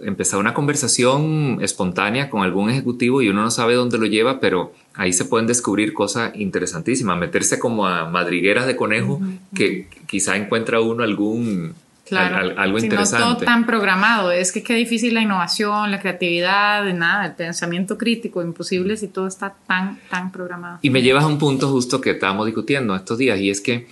empezar 0.00 0.38
una 0.38 0.52
conversación 0.52 1.60
espontánea 1.62 2.28
con 2.28 2.42
algún 2.42 2.68
ejecutivo 2.68 3.22
y 3.22 3.30
uno 3.30 3.40
no 3.40 3.50
sabe 3.50 3.72
dónde 3.72 3.96
lo 3.96 4.04
lleva, 4.04 4.38
pero 4.38 4.74
ahí 4.92 5.14
se 5.14 5.24
pueden 5.24 5.46
descubrir 5.46 5.94
cosas 5.94 6.32
interesantísimas, 6.36 7.16
meterse 7.16 7.58
como 7.58 7.86
a 7.86 8.04
madrigueras 8.10 8.66
de 8.66 8.76
conejo 8.76 9.18
que 9.54 9.88
quizá 10.06 10.36
encuentra 10.36 10.82
uno 10.82 11.02
algún 11.02 11.74
Claro, 12.04 12.54
algo 12.56 12.78
interesante. 12.78 13.24
No 13.24 13.34
todo 13.34 13.44
tan 13.46 13.66
programado. 13.66 14.30
Es 14.30 14.52
que 14.52 14.62
qué 14.62 14.74
difícil 14.74 15.14
la 15.14 15.22
innovación, 15.22 15.90
la 15.90 15.98
creatividad, 15.98 16.84
nada, 16.94 17.26
el 17.26 17.34
pensamiento 17.34 17.98
crítico, 17.98 18.42
imposible 18.42 18.96
si 18.96 19.08
todo 19.08 19.26
está 19.26 19.56
tan, 19.66 19.98
tan 20.08 20.30
programado. 20.30 20.78
Y 20.82 20.90
me 20.90 21.02
llevas 21.02 21.24
a 21.24 21.26
un 21.26 21.38
punto 21.38 21.68
justo 21.68 22.00
que 22.00 22.10
estábamos 22.10 22.46
discutiendo 22.46 22.94
estos 22.94 23.18
días 23.18 23.40
y 23.40 23.50
es 23.50 23.60
que 23.60 23.88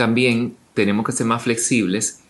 también 0.00 0.56
tenemos 0.72 1.04
que 1.04 1.12
ser 1.12 1.26
más 1.26 1.42
flexibles 1.42 2.20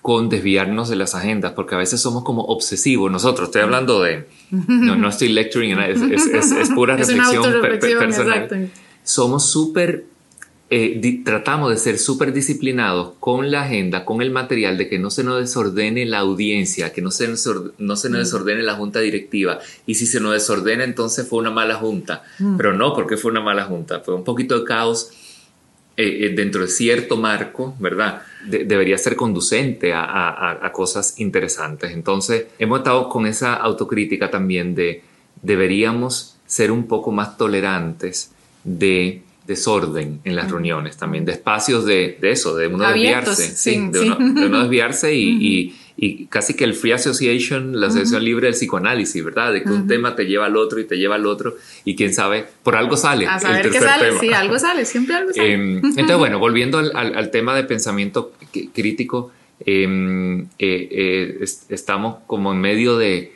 con 0.00 0.28
desviarnos 0.28 0.88
de 0.88 0.94
las 0.94 1.16
agendas, 1.16 1.54
porque 1.54 1.74
a 1.74 1.78
veces 1.78 2.00
somos 2.00 2.22
como 2.22 2.42
obsesivos. 2.42 3.10
Nosotros, 3.10 3.48
estoy 3.48 3.62
hablando 3.62 4.00
de, 4.00 4.28
no, 4.52 4.94
no 4.94 5.08
estoy 5.08 5.30
lecturing, 5.30 5.76
es, 5.80 6.00
es, 6.02 6.52
es, 6.52 6.70
pura 6.76 6.96
reflexión, 6.96 7.42
personal. 7.98 8.70
Somos 9.02 9.44
súper 9.50 10.04
eh, 10.70 11.22
tratamos 11.24 11.70
de 11.70 11.78
ser 11.78 11.98
súper 11.98 12.32
disciplinados 12.32 13.14
con 13.18 13.50
la 13.50 13.62
agenda, 13.62 14.04
con 14.04 14.22
el 14.22 14.30
material, 14.30 14.78
de 14.78 14.88
que 14.88 15.00
no 15.00 15.10
se 15.10 15.24
nos 15.24 15.40
desordene 15.40 16.06
la 16.06 16.20
audiencia, 16.20 16.92
que 16.92 17.02
no 17.02 17.10
se 17.10 17.26
nos, 17.26 17.44
no 17.78 17.96
se 17.96 18.08
nos 18.08 18.18
mm. 18.18 18.22
desordene 18.22 18.62
la 18.62 18.74
junta 18.74 19.00
directiva. 19.00 19.58
Y 19.84 19.96
si 19.96 20.06
se 20.06 20.20
nos 20.20 20.32
desordena, 20.32 20.84
entonces 20.84 21.26
fue 21.26 21.40
una 21.40 21.50
mala 21.50 21.74
junta. 21.74 22.22
Mm. 22.38 22.56
Pero 22.56 22.72
no, 22.72 22.94
porque 22.94 23.16
fue 23.16 23.32
una 23.32 23.40
mala 23.40 23.64
junta. 23.64 23.98
Fue 23.98 24.14
un 24.14 24.22
poquito 24.22 24.60
de 24.60 24.64
caos 24.64 25.10
eh, 25.96 26.26
eh, 26.26 26.32
dentro 26.34 26.62
de 26.62 26.68
cierto 26.68 27.16
marco, 27.16 27.74
¿verdad? 27.78 28.22
debería 28.46 28.96
ser 28.96 29.16
conducente 29.16 29.92
a, 29.92 30.64
a 30.64 30.72
cosas 30.72 31.18
interesantes. 31.18 31.90
Entonces, 31.90 32.46
hemos 32.60 32.78
estado 32.78 33.08
con 33.08 33.26
esa 33.26 33.54
autocrítica 33.54 34.30
también 34.30 34.74
de 34.76 35.02
deberíamos 35.42 36.36
ser 36.46 36.70
un 36.70 36.86
poco 36.86 37.10
más 37.10 37.36
tolerantes 37.36 38.32
de 38.62 39.22
desorden 39.46 40.20
en 40.24 40.36
las 40.36 40.50
reuniones 40.50 40.96
también, 40.96 41.24
de 41.24 41.32
espacios 41.32 41.84
de, 41.84 42.18
de 42.20 42.30
eso, 42.32 42.56
de 42.56 42.66
uno 42.66 42.86
desviarse, 42.88 43.56
sí, 43.56 43.88
de, 43.90 44.00
Uno, 44.00 44.60
desviarse 44.60 45.14
y, 45.14 45.28
y, 45.28 45.76
casi 46.28 46.54
que 46.54 46.64
el 46.64 46.74
Free 46.74 46.92
Association, 46.92 47.80
la 47.80 47.86
asociación 47.86 48.24
libre 48.24 48.46
del 48.46 48.54
psicoanálisis, 48.54 49.24
¿verdad? 49.24 49.52
De 49.52 49.62
que 49.62 49.70
un 49.70 49.86
tema 49.86 50.14
te 50.14 50.26
lleva 50.26 50.46
al 50.46 50.56
otro 50.56 50.78
y 50.80 50.84
te 50.84 50.96
lleva 50.96 51.14
al 51.14 51.26
otro 51.26 51.56
y 51.84 51.96
quién 51.96 52.12
sabe, 52.12 52.44
por 52.62 52.76
algo 52.76 52.96
sale. 52.96 53.26
A 53.26 53.38
saber 53.38 53.70
qué 53.70 53.80
sale, 53.80 54.18
sí, 54.18 54.32
algo 54.32 54.58
sale, 54.58 54.84
siempre 54.84 55.14
algo 55.14 55.32
sale. 55.32 55.52
Em, 55.52 55.76
entonces, 55.76 56.18
bueno, 56.18 56.38
volviendo 56.38 56.78
al, 56.78 56.94
al, 56.94 57.30
tema 57.30 57.54
de 57.56 57.64
pensamiento 57.64 58.32
crítico, 58.74 59.32
em, 59.64 60.42
eh, 60.58 60.88
eh, 60.90 61.44
estamos 61.70 62.18
como 62.26 62.52
en 62.52 62.60
medio 62.60 62.98
de, 62.98 63.32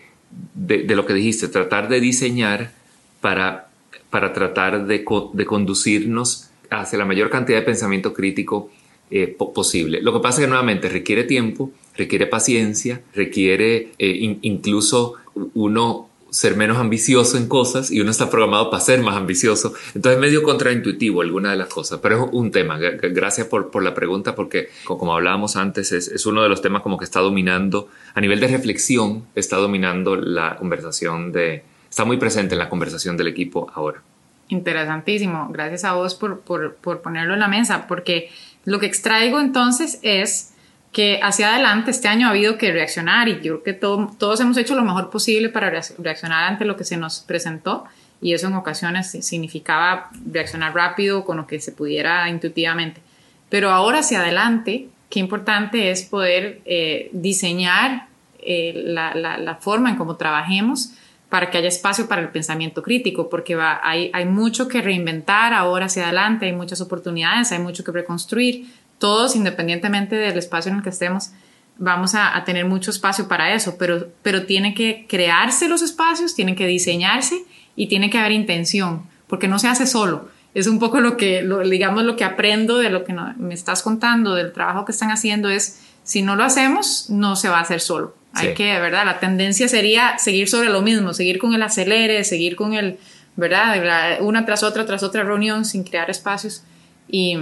de, 0.55 0.83
de 0.83 0.97
lo 0.97 1.07
que 1.07 1.15
dijiste, 1.15 1.49
tratar 1.49 1.89
de 1.89 2.01
diseñar 2.01 2.73
para 3.21 3.71
para 4.11 4.33
tratar 4.33 4.87
de, 4.87 5.05
conducirnos 5.05 6.51
hacia 6.69 6.99
la 6.99 7.05
mayor 7.05 7.31
cantidad 7.31 7.59
de 7.59 7.65
pensamiento 7.65 8.13
crítico 8.13 8.71
eh, 9.11 9.35
posible. 9.55 10.03
Lo 10.03 10.13
que 10.13 10.21
pasa 10.21 10.41
es 10.41 10.47
que 10.47 10.49
nuevamente 10.49 10.89
requiere 10.89 11.25
tiempo, 11.25 11.71
requiere 11.97 12.27
paciencia, 12.27 13.03
requiere 13.15 13.93
eh, 13.99 14.39
incluso 14.43 15.15
uno 15.55 16.11
ser 16.31 16.57
menos 16.57 16.79
ambicioso 16.79 17.37
en 17.37 17.49
cosas 17.49 17.91
y 17.91 18.01
uno 18.01 18.11
está 18.11 18.31
programado 18.31 18.71
para 18.71 18.81
ser 18.81 19.01
más 19.01 19.17
ambicioso. 19.17 19.75
Entonces 19.95 20.13
es 20.15 20.21
medio 20.21 20.43
contraintuitivo 20.43 21.23
alguna 21.23 21.51
de 21.51 21.57
las 21.57 21.69
cosas, 21.69 21.99
pero 22.01 22.25
es 22.25 22.31
un 22.33 22.51
tema. 22.51 22.79
Gracias 22.79 23.47
por, 23.47 23.71
por 23.71 23.83
la 23.83 23.95
pregunta 23.95 24.35
porque 24.35 24.69
como 24.85 25.15
hablábamos 25.15 25.57
antes 25.57 25.93
es, 25.93 26.09
es, 26.09 26.27
uno 26.27 26.43
de 26.43 26.49
los 26.49 26.63
temas 26.63 26.83
como 26.83 26.99
que 26.99 27.05
está 27.05 27.21
dominando, 27.21 27.89
a 28.15 28.21
nivel 28.21 28.41
de 28.41 28.49
reflexión, 28.49 29.25
está 29.35 29.57
dominando 29.57 30.17
la 30.17 30.57
conversación 30.57 31.33
de, 31.33 31.65
está 31.89 32.05
muy 32.05 32.17
presente 32.17 32.55
en 32.55 32.61
la 32.61 32.69
conversación 32.69 33.17
del 33.17 33.29
equipo 33.29 33.71
ahora. 33.75 34.03
Interesantísimo. 34.49 35.49
Gracias 35.53 35.85
a 35.85 35.93
vos 35.93 36.15
por, 36.15 36.41
por, 36.41 36.75
por 36.75 37.03
ponerlo 37.03 37.35
en 37.35 37.41
la 37.41 37.49
mesa, 37.49 37.87
porque 37.87 38.31
lo 38.65 38.79
que 38.81 38.87
extraigo 38.87 39.41
entonces 39.41 39.99
es 40.03 40.50
que 40.93 41.21
hacia 41.23 41.55
adelante 41.55 41.91
este 41.91 42.09
año 42.09 42.27
ha 42.27 42.31
habido 42.31 42.59
que 42.59 42.73
reaccionar 42.73 43.29
y 43.29 43.41
yo 43.41 43.63
creo 43.63 43.63
que 43.63 43.73
todos 43.73 44.41
hemos 44.41 44.57
hecho 44.57 44.75
lo 44.75 44.83
mejor 44.83 45.11
posible 45.11 45.49
para 45.49 45.71
reaccionar 45.99 46.45
ante 46.45 46.65
lo 46.65 46.77
que 46.77 46.85
se 46.85 46.97
nos 46.97 47.21
presentó 47.21 47.85
y 48.21 48.35
eso 48.35 48.49
en 48.49 48.55
ocasiones 48.55 49.11
significaba 49.11 50.11
reaccionar 50.31 50.75
rápido 50.75 51.25
con 51.25 51.37
lo 51.37 51.47
que 51.47 51.61
se 51.61 51.73
pudiera 51.73 52.29
intuitivamente. 52.29 53.01
Pero 53.49 53.71
ahora 53.71 54.01
hacia 54.01 54.21
adelante, 54.21 54.89
qué 55.09 55.21
importante 55.21 55.91
es 55.91 56.03
poder 56.03 56.61
eh, 56.65 57.09
diseñar 57.13 58.07
eh, 58.41 58.73
la, 58.85 59.15
la, 59.15 59.55
forma 59.57 59.91
en 59.91 59.97
cómo 59.97 60.17
trabajemos 60.17 60.93
para 61.29 61.51
que 61.51 61.59
haya 61.59 61.69
espacio 61.69 62.09
para 62.09 62.23
el 62.23 62.31
pensamiento 62.31 62.83
crítico, 62.83 63.31
porque 63.31 63.57
hay, 63.61 64.11
hay 64.13 64.25
mucho 64.25 64.67
que 64.67 64.83
reinventar 64.83 65.55
ahora 65.55 65.87
hacia 65.87 66.05
adelante, 66.05 66.47
hay 66.47 66.53
muchas 66.53 66.81
oportunidades, 66.81 67.53
hay 67.53 67.61
mucho 67.61 67.85
que 67.85 67.93
reconstruir, 67.93 68.67
todos, 69.01 69.35
independientemente 69.35 70.15
del 70.15 70.39
espacio 70.39 70.71
en 70.71 70.79
el 70.79 70.85
que 70.85 70.91
estemos, 70.91 71.33
vamos 71.79 72.15
a, 72.15 72.45
tener 72.45 72.67
mucho 72.67 72.93
espacio 72.93 73.27
para 73.27 73.53
eso, 73.55 73.77
pero, 73.79 74.09
pero 74.23 74.45
tiene 74.47 74.75
que 74.75 75.07
crearse 75.09 75.69
los 75.69 75.83
espacios, 75.83 76.37
tienen 76.37 76.55
que 76.55 76.67
diseñarse 76.67 77.43
y 77.75 77.89
tiene 77.89 78.11
que 78.11 78.19
haber 78.19 78.33
intención, 78.33 79.07
porque 79.27 79.49
no 79.49 79.59
se 79.59 79.67
hace 79.67 79.87
solo. 79.87 80.29
Es 80.55 80.67
un 80.67 80.79
poco 80.79 81.01
lo 81.01 81.17
que, 81.17 81.49
digamos, 81.69 82.05
lo 82.05 82.17
que 82.17 82.25
aprendo 82.25 82.79
de 82.79 82.91
lo 82.91 83.05
que 83.05 83.15
me 83.39 83.55
estás 83.55 83.83
contando, 83.83 84.35
del 84.35 84.53
trabajo 84.53 84.85
que 84.85 84.93
están 84.93 85.11
haciendo, 85.11 85.49
es 85.49 85.81
si 86.05 86.23
no 86.23 86.37
lo 86.37 86.45
hacemos, 86.45 87.09
no 87.09 87.35
se 87.35 87.49
va 87.49 87.59
a 87.59 87.63
hacer 87.63 87.81
solo. 87.81 88.15
Hay 88.33 88.55
que, 88.55 88.79
¿verdad? 88.79 89.05
La 89.07 89.19
tendencia 89.19 89.67
sería 89.67 90.19
seguir 90.19 90.49
sobre 90.49 90.69
lo 90.69 90.83
mismo, 90.83 91.15
seguir 91.15 91.39
con 91.39 91.55
el 91.55 91.63
acelere, 91.63 92.23
seguir 92.25 92.57
con 92.57 92.75
el, 92.75 92.99
¿verdad? 93.37 94.19
Una 94.21 94.45
tras 94.45 94.63
otra, 94.63 94.87
tras 94.87 95.03
otra 95.03 95.25
reunión 95.25 95.65
sin 95.65 95.83
crear 95.83 96.11
espacios. 96.11 96.63
Y, 97.09 97.39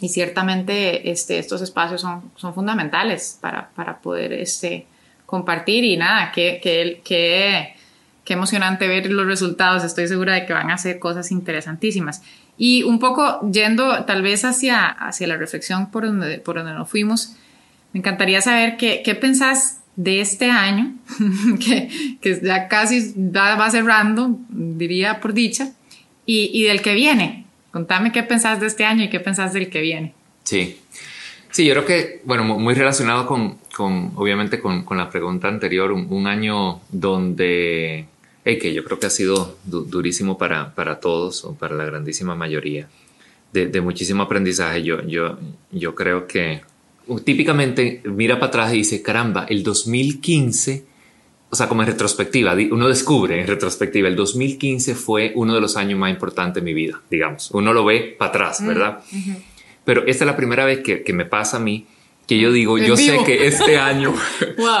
y 0.00 0.08
ciertamente 0.08 1.10
este, 1.10 1.38
estos 1.38 1.62
espacios 1.62 2.00
son, 2.00 2.30
son 2.36 2.54
fundamentales 2.54 3.38
para, 3.40 3.70
para 3.70 3.98
poder 3.98 4.32
este, 4.32 4.86
compartir 5.26 5.84
y 5.84 5.96
nada, 5.96 6.32
qué 6.32 6.60
que, 6.62 7.00
que, 7.04 7.74
qué 8.24 8.32
emocionante 8.32 8.88
ver 8.88 9.10
los 9.10 9.26
resultados, 9.26 9.84
estoy 9.84 10.08
segura 10.08 10.34
de 10.34 10.46
que 10.46 10.52
van 10.52 10.70
a 10.70 10.78
ser 10.78 10.98
cosas 10.98 11.30
interesantísimas. 11.30 12.22
Y 12.56 12.84
un 12.84 12.98
poco 12.98 13.40
yendo 13.50 14.04
tal 14.04 14.22
vez 14.22 14.44
hacia, 14.44 14.86
hacia 14.86 15.26
la 15.26 15.36
reflexión 15.36 15.90
por 15.90 16.06
donde, 16.06 16.38
por 16.38 16.56
donde 16.56 16.72
nos 16.72 16.88
fuimos, 16.88 17.36
me 17.92 17.98
encantaría 17.98 18.40
saber 18.40 18.76
qué, 18.76 19.02
qué 19.04 19.14
pensás 19.14 19.80
de 19.96 20.20
este 20.20 20.50
año, 20.50 20.94
que, 21.64 22.18
que, 22.20 22.40
ya 22.42 22.68
casi 22.68 23.14
va, 23.16 23.54
va 23.54 23.70
cerrando, 23.70 24.38
diría 24.48 25.20
por 25.20 25.32
dicha, 25.32 25.72
y, 26.26 26.50
y 26.52 26.64
del 26.64 26.82
que 26.82 26.94
viene. 26.94 27.43
Contame 27.74 28.12
qué 28.12 28.22
pensás 28.22 28.60
de 28.60 28.68
este 28.68 28.84
año 28.84 29.02
y 29.02 29.10
qué 29.10 29.18
pensás 29.18 29.52
del 29.52 29.68
que 29.68 29.80
viene. 29.80 30.14
Sí, 30.44 30.78
sí, 31.50 31.66
yo 31.66 31.72
creo 31.72 31.84
que, 31.84 32.20
bueno, 32.22 32.44
muy 32.44 32.72
relacionado 32.72 33.26
con, 33.26 33.58
con 33.74 34.12
obviamente, 34.14 34.60
con, 34.60 34.84
con, 34.84 34.96
la 34.96 35.10
pregunta 35.10 35.48
anterior, 35.48 35.90
un, 35.90 36.26
año 36.28 36.82
donde, 36.90 38.06
que 38.44 38.72
yo 38.72 38.84
creo 38.84 39.00
que 39.00 39.06
ha 39.06 39.10
sido 39.10 39.58
durísimo 39.64 40.38
para, 40.38 40.72
para 40.76 41.00
todos 41.00 41.44
o 41.44 41.56
para 41.56 41.74
la 41.74 41.84
grandísima 41.84 42.36
mayoría, 42.36 42.86
de, 43.52 43.66
de 43.66 43.80
muchísimo 43.80 44.22
aprendizaje. 44.22 44.84
Yo, 44.84 45.02
yo, 45.08 45.36
yo 45.72 45.96
creo 45.96 46.28
que 46.28 46.60
típicamente 47.24 48.02
mira 48.04 48.36
para 48.36 48.50
atrás 48.50 48.72
y 48.72 48.76
dice, 48.76 49.02
caramba, 49.02 49.46
el 49.48 49.64
2015 49.64 50.84
o 51.54 51.56
sea, 51.56 51.68
como 51.68 51.82
en 51.82 51.86
retrospectiva, 51.86 52.56
uno 52.72 52.88
descubre 52.88 53.40
en 53.40 53.46
retrospectiva, 53.46 54.08
el 54.08 54.16
2015 54.16 54.96
fue 54.96 55.30
uno 55.36 55.54
de 55.54 55.60
los 55.60 55.76
años 55.76 55.96
más 55.96 56.10
importantes 56.10 56.60
de 56.60 56.62
mi 56.62 56.74
vida, 56.74 57.00
digamos. 57.08 57.52
Uno 57.52 57.72
lo 57.72 57.84
ve 57.84 58.16
para 58.18 58.30
atrás, 58.30 58.60
mm, 58.60 58.66
¿verdad? 58.66 58.98
Pero 59.84 60.04
esta 60.04 60.24
es 60.24 60.26
la 60.26 60.34
primera 60.34 60.64
vez 60.64 60.80
que, 60.80 61.04
que, 61.04 61.12
me 61.12 61.26
pasa 61.26 61.58
a 61.58 61.60
mí 61.60 61.86
que 62.26 62.40
yo 62.40 62.50
digo, 62.50 62.76
yo 62.76 62.96
sé 62.96 63.18
que 63.24 63.46
este 63.46 63.78
año 63.92 64.12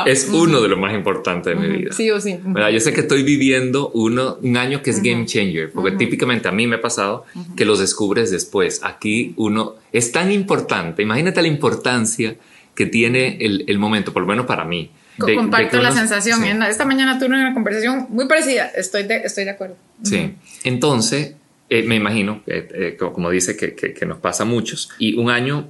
es 0.04 0.28
uno 0.32 0.60
de 0.60 0.66
los 0.66 0.76
más 0.76 0.92
importantes 0.94 1.56
de 1.56 1.64
mi 1.64 1.76
vida. 1.76 1.92
Sí 1.92 2.10
o 2.10 2.20
sí. 2.20 2.40
¿verdad? 2.42 2.70
Yo 2.70 2.80
sé 2.80 2.92
que 2.92 3.02
estoy 3.02 3.22
viviendo 3.22 3.92
uno, 3.94 4.38
un 4.42 4.56
año 4.56 4.82
que 4.82 4.90
es 4.90 5.00
game 5.00 5.26
changer, 5.26 5.70
porque 5.70 5.92
típicamente 5.92 6.48
a 6.48 6.50
mí 6.50 6.66
me 6.66 6.74
ha 6.74 6.80
pasado 6.80 7.24
que 7.56 7.64
los 7.64 7.78
descubres 7.78 8.32
después. 8.32 8.80
Aquí 8.82 9.32
uno 9.36 9.76
es 9.92 10.10
tan 10.10 10.32
importante, 10.32 11.04
imagínate 11.04 11.40
la 11.40 11.46
importancia 11.46 12.36
que 12.74 12.86
tiene 12.86 13.36
el, 13.38 13.62
el 13.68 13.78
momento, 13.78 14.12
por 14.12 14.22
lo 14.22 14.28
menos 14.28 14.46
para 14.46 14.64
mí 14.64 14.90
Comparto 15.18 15.80
la 15.80 15.92
sensación. 15.92 16.44
Esta 16.62 16.84
mañana 16.84 17.18
tuve 17.18 17.28
una 17.28 17.54
conversación 17.54 18.06
muy 18.10 18.26
parecida. 18.26 18.66
Estoy 18.66 19.04
de, 19.04 19.16
estoy 19.18 19.44
de 19.44 19.50
acuerdo. 19.50 19.76
Sí. 20.02 20.34
Entonces, 20.64 21.34
eh, 21.70 21.82
me 21.82 21.96
imagino, 21.96 22.42
eh, 22.46 22.96
como 22.98 23.30
dice, 23.30 23.56
que, 23.56 23.74
que, 23.74 24.06
nos 24.06 24.18
pasa 24.18 24.42
a 24.42 24.46
muchos. 24.46 24.90
Y 24.98 25.16
un 25.16 25.30
año 25.30 25.68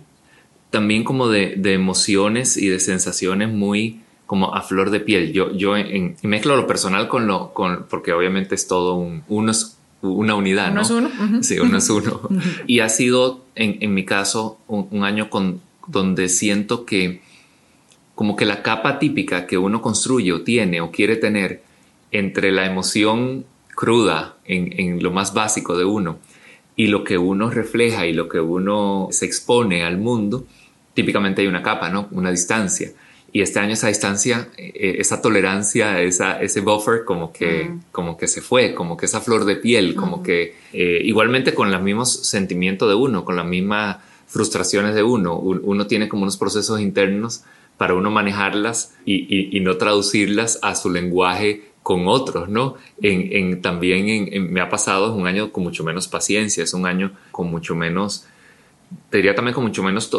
también 0.71 1.05
como 1.05 1.29
de, 1.29 1.55
de, 1.57 1.75
emociones 1.75 2.57
y 2.57 2.69
de 2.69 2.81
sensaciones 2.81 3.49
muy 3.49 4.01
como 4.27 4.55
a 4.55 4.63
flor 4.63 4.91
de 4.91 5.01
piel. 5.01 5.33
Yo, 5.33 5.55
yo 5.55 5.77
en, 5.77 6.17
mezclo 6.23 6.57
lo 6.57 6.67
personal 6.67 7.09
con 7.09 7.27
lo, 7.27 7.53
con, 7.53 7.87
porque 7.89 8.13
obviamente 8.13 8.55
es 8.55 8.67
todo 8.67 8.95
un, 8.97 9.23
uno 9.29 9.53
es 9.53 9.77
una 10.01 10.35
unidad, 10.35 10.73
uno 10.73 10.83
es 10.83 10.91
uno. 10.91 11.11
Sí, 11.43 11.59
uno 11.59 11.79
es 11.79 11.89
uno. 11.91 12.21
y 12.67 12.81
ha 12.81 12.89
sido, 12.89 13.45
en, 13.55 13.79
en 13.81 13.95
mi 13.95 14.05
caso, 14.05 14.59
un, 14.67 14.89
un 14.91 15.05
año 15.05 15.31
con, 15.31 15.61
donde 15.87 16.29
siento 16.29 16.85
que 16.85 17.23
como 18.15 18.37
que 18.37 18.45
la 18.45 18.63
capa 18.63 18.99
típica 18.99 19.47
que 19.47 19.59
uno 19.59 19.83
construye 19.83 20.33
o 20.33 20.43
tiene 20.43 20.81
o 20.81 20.91
quiere 20.91 21.17
tener 21.17 21.63
entre 22.11 22.53
la 22.53 22.67
emoción 22.67 23.45
cruda 23.75 24.37
en, 24.45 25.03
lo 25.03 25.11
más 25.11 25.35
básico 25.35 25.77
de 25.77 25.85
uno 25.85 26.19
y 26.77 26.87
lo 26.87 27.03
que 27.03 27.19
uno 27.19 27.51
refleja 27.51 28.07
y 28.07 28.13
lo 28.13 28.29
que 28.29 28.41
uno 28.41 29.09
se 29.11 29.27
expone 29.27 29.85
al 29.85 29.99
mundo, 29.99 30.45
típicamente 30.95 31.43
hay 31.43 31.49
una 31.49 31.63
capa, 31.63 31.89
¿no? 31.89 32.09
Una 32.13 32.31
distancia. 32.31 32.93
Y 33.33 33.43
este 33.43 33.59
año 33.59 33.73
esa 33.73 33.89
distancia, 33.89 34.49
eh, 34.57 34.97
esa 34.99 35.21
tolerancia, 35.21 36.01
esa, 36.01 36.41
ese 36.41 36.61
buffer 36.61 37.05
como 37.05 37.33
que, 37.33 37.69
como 37.91 38.17
que 38.17 38.29
se 38.29 38.41
fue, 38.41 38.75
como 38.75 38.97
que 38.97 39.07
esa 39.07 39.21
flor 39.21 39.45
de 39.45 39.57
piel, 39.57 39.97
como 39.97 40.23
que 40.23 40.55
eh, 40.73 41.01
igualmente 41.03 41.53
con 41.53 41.73
los 41.73 41.83
mismos 41.83 42.13
sentimientos 42.13 42.89
de 42.89 42.95
uno, 42.95 43.25
con 43.25 43.35
las 43.35 43.47
mismas 43.47 43.97
frustraciones 44.29 44.95
de 44.95 45.03
uno, 45.03 45.37
uno 45.37 45.87
tiene 45.89 46.09
como 46.09 46.23
unos 46.23 46.37
procesos 46.37 46.81
internos 46.81 47.43
para 47.77 47.95
uno 47.95 48.11
manejarlas 48.11 48.95
y, 49.05 49.61
no 49.61 49.77
traducirlas 49.77 50.59
a 50.63 50.75
su 50.75 50.91
lenguaje 50.91 51.71
con 51.83 52.09
otros, 52.09 52.49
¿no? 52.49 52.77
En, 53.03 53.61
también 53.61 54.51
me 54.53 54.61
ha 54.61 54.69
pasado, 54.69 55.09
es 55.09 55.13
un 55.13 55.27
año 55.27 55.53
con 55.53 55.65
mucho 55.65 55.85
menos 55.85 56.09
paciencia, 56.09 56.65
es 56.65 56.75
un 56.75 56.87
año 56.87 57.13
con 57.31 57.51
mucho 57.51 57.75
menos, 57.75 58.27
te 59.11 59.19
diría 59.19 59.35
también 59.35 59.55
con 59.55 59.65
mucho 59.65 59.83
menos 59.83 60.11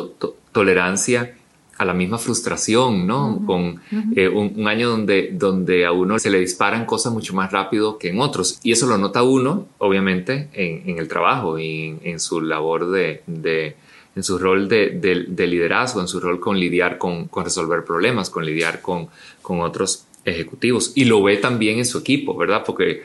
tolerancia 0.51 1.35
a 1.77 1.85
la 1.85 1.93
misma 1.93 2.17
frustración, 2.17 3.05
¿no? 3.05 3.41
Con 3.45 3.81
eh, 4.15 4.29
un, 4.29 4.67
año 4.67 4.89
donde, 4.89 5.31
donde 5.33 5.85
a 5.85 5.91
uno 5.91 6.17
se 6.19 6.29
le 6.29 6.39
disparan 6.39 6.85
cosas 6.85 7.11
mucho 7.11 7.33
más 7.33 7.51
rápido 7.51 7.97
que 7.97 8.09
en 8.09 8.21
otros. 8.21 8.59
Y 8.63 8.71
eso 8.71 8.87
lo 8.87 8.97
nota 8.97 9.23
uno, 9.23 9.67
obviamente, 9.79 10.49
en, 10.53 10.97
el 10.97 11.07
trabajo 11.09 11.59
y 11.59 11.97
en, 12.01 12.19
su 12.19 12.39
labor 12.39 12.91
de 12.91 13.75
en 14.15 14.23
su 14.23 14.37
rol 14.37 14.69
de, 14.69 15.47
liderazgo, 15.47 16.01
en 16.01 16.07
su 16.07 16.19
rol 16.19 16.39
con 16.39 16.59
lidiar 16.59 16.97
con, 16.97 17.29
resolver 17.43 17.83
problemas, 17.83 18.29
con 18.29 18.45
lidiar 18.45 18.81
con, 18.81 19.09
con, 19.41 19.59
otros 19.59 20.05
ejecutivos. 20.23 20.93
Y 20.95 21.05
lo 21.05 21.21
ve 21.21 21.37
también 21.37 21.79
en 21.79 21.85
su 21.85 21.99
equipo, 21.99 22.35
¿verdad? 22.35 22.63
Porque 22.65 23.03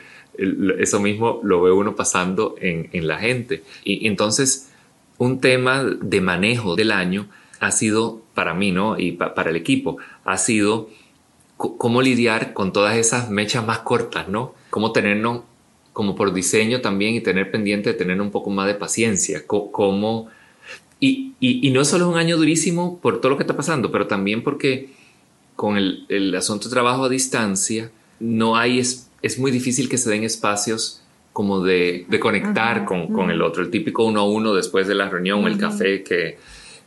eso 0.79 0.99
mismo 0.99 1.41
lo 1.43 1.61
ve 1.61 1.71
uno 1.71 1.95
pasando 1.95 2.55
en, 2.59 3.07
la 3.07 3.17
gente. 3.17 3.63
Y, 3.83 4.07
entonces, 4.07 4.71
un 5.17 5.41
tema 5.41 5.83
de 5.83 6.21
manejo 6.21 6.75
del 6.75 6.91
año 6.91 7.27
ha 7.59 7.71
sido 7.71 8.21
para 8.33 8.53
mí, 8.53 8.71
¿no? 8.71 8.97
Y 8.97 9.11
para 9.11 9.49
el 9.49 9.55
equipo, 9.57 9.97
ha 10.23 10.37
sido 10.37 10.89
cómo 11.57 12.01
lidiar 12.01 12.53
con 12.53 12.73
todas 12.73 12.97
esas 12.97 13.29
mechas 13.29 13.65
más 13.65 13.79
cortas, 13.79 14.29
¿no? 14.29 14.55
Cómo 14.69 14.93
tenernos 14.93 15.41
como 15.93 16.15
por 16.15 16.33
diseño 16.33 16.79
también 16.79 17.15
y 17.15 17.21
tener 17.21 17.51
pendiente 17.51 17.91
de 17.91 17.97
tener 17.97 18.19
un 18.21 18.31
poco 18.31 18.49
más 18.49 18.65
de 18.65 18.75
paciencia, 18.75 19.43
cómo 19.45 20.29
y, 21.03 21.33
y, 21.39 21.71
no 21.71 21.83
solo 21.83 22.05
es 22.05 22.11
un 22.11 22.19
año 22.19 22.37
durísimo 22.37 22.99
por 22.99 23.19
todo 23.19 23.31
lo 23.31 23.37
que 23.37 23.43
está 23.43 23.57
pasando, 23.57 23.91
pero 23.91 24.05
también 24.05 24.43
porque 24.43 24.89
con 25.55 25.75
el, 25.75 26.05
el 26.09 26.33
asunto 26.35 26.69
de 26.69 26.73
trabajo 26.73 27.05
a 27.05 27.09
distancia, 27.09 27.89
no 28.19 28.55
hay, 28.55 28.77
es, 28.77 29.09
es, 29.23 29.39
muy 29.39 29.49
difícil 29.49 29.89
que 29.89 29.97
se 29.97 30.11
den 30.11 30.23
espacios 30.23 31.01
como 31.33 31.61
de, 31.61 32.05
de 32.07 32.19
conectar 32.19 32.85
con, 32.85 33.07
con, 33.07 33.31
el 33.31 33.41
otro, 33.41 33.63
el 33.63 33.71
típico 33.71 34.05
uno 34.05 34.19
a 34.19 34.29
uno 34.29 34.53
después 34.53 34.87
de 34.87 34.93
la 34.93 35.09
reunión, 35.09 35.47
el 35.47 35.57
café 35.57 36.03
que, 36.03 36.37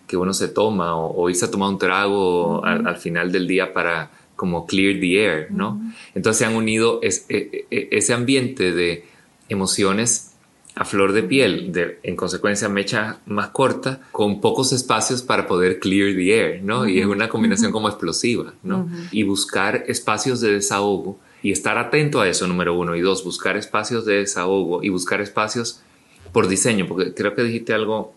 que, 0.07 0.17
uno 0.17 0.33
se 0.33 0.47
toma 0.47 0.97
o, 0.97 1.13
o 1.21 1.29
irse 1.29 1.47
a 1.47 1.51
tomar 1.51 1.71
un 1.71 1.79
trago 1.79 2.65
al, 2.65 2.97
final 2.99 3.33
del 3.33 3.49
día 3.49 3.73
para 3.73 4.13
como 4.37 4.65
clear 4.65 5.01
the 5.01 5.25
air, 5.25 5.47
¿no? 5.51 5.81
Entonces 6.15 6.39
se 6.39 6.45
han 6.45 6.55
unido 6.55 7.01
es, 7.03 7.27
e, 7.29 7.67
e, 7.71 7.89
ese 7.91 8.13
ambiente 8.13 8.73
de 8.73 9.05
emociones 9.49 10.34
a 10.77 10.85
flor 10.85 11.13
de 11.13 11.23
piel, 11.23 11.73
de, 11.73 12.01
en 12.03 12.17
consecuencia 12.17 12.69
mecha 12.69 13.21
más 13.27 13.49
corta, 13.51 14.01
con 14.11 14.41
pocos 14.41 14.73
espacios 14.73 15.23
para 15.23 15.47
poder 15.47 15.79
clear 15.79 16.15
the 16.17 16.35
air, 16.35 16.63
¿no? 16.65 16.89
Y 16.89 16.99
es 16.99 17.07
una 17.07 17.29
combinación 17.29 17.71
como 17.71 17.89
explosiva, 17.89 18.55
¿no? 18.63 18.89
Y 19.13 19.23
buscar 19.23 19.85
espacios 19.87 20.41
de 20.41 20.53
desahogo 20.53 21.19
Y 21.43 21.53
estar 21.53 21.77
atento 21.79 22.21
a 22.21 22.29
eso, 22.29 22.47
número 22.47 22.75
uno. 22.75 22.97
Y 22.97 23.03
dos, 23.03 23.23
buscar 23.23 23.57
espacios 23.57 24.05
de 24.05 24.15
desahogo 24.15 24.83
y 24.83 24.89
buscar 24.89 25.21
espacios 25.21 25.81
por 26.33 26.49
diseño, 26.49 26.87
porque 26.89 27.15
creo 27.15 27.35
que 27.35 27.45
dijiste 27.45 27.75
algo 27.75 28.15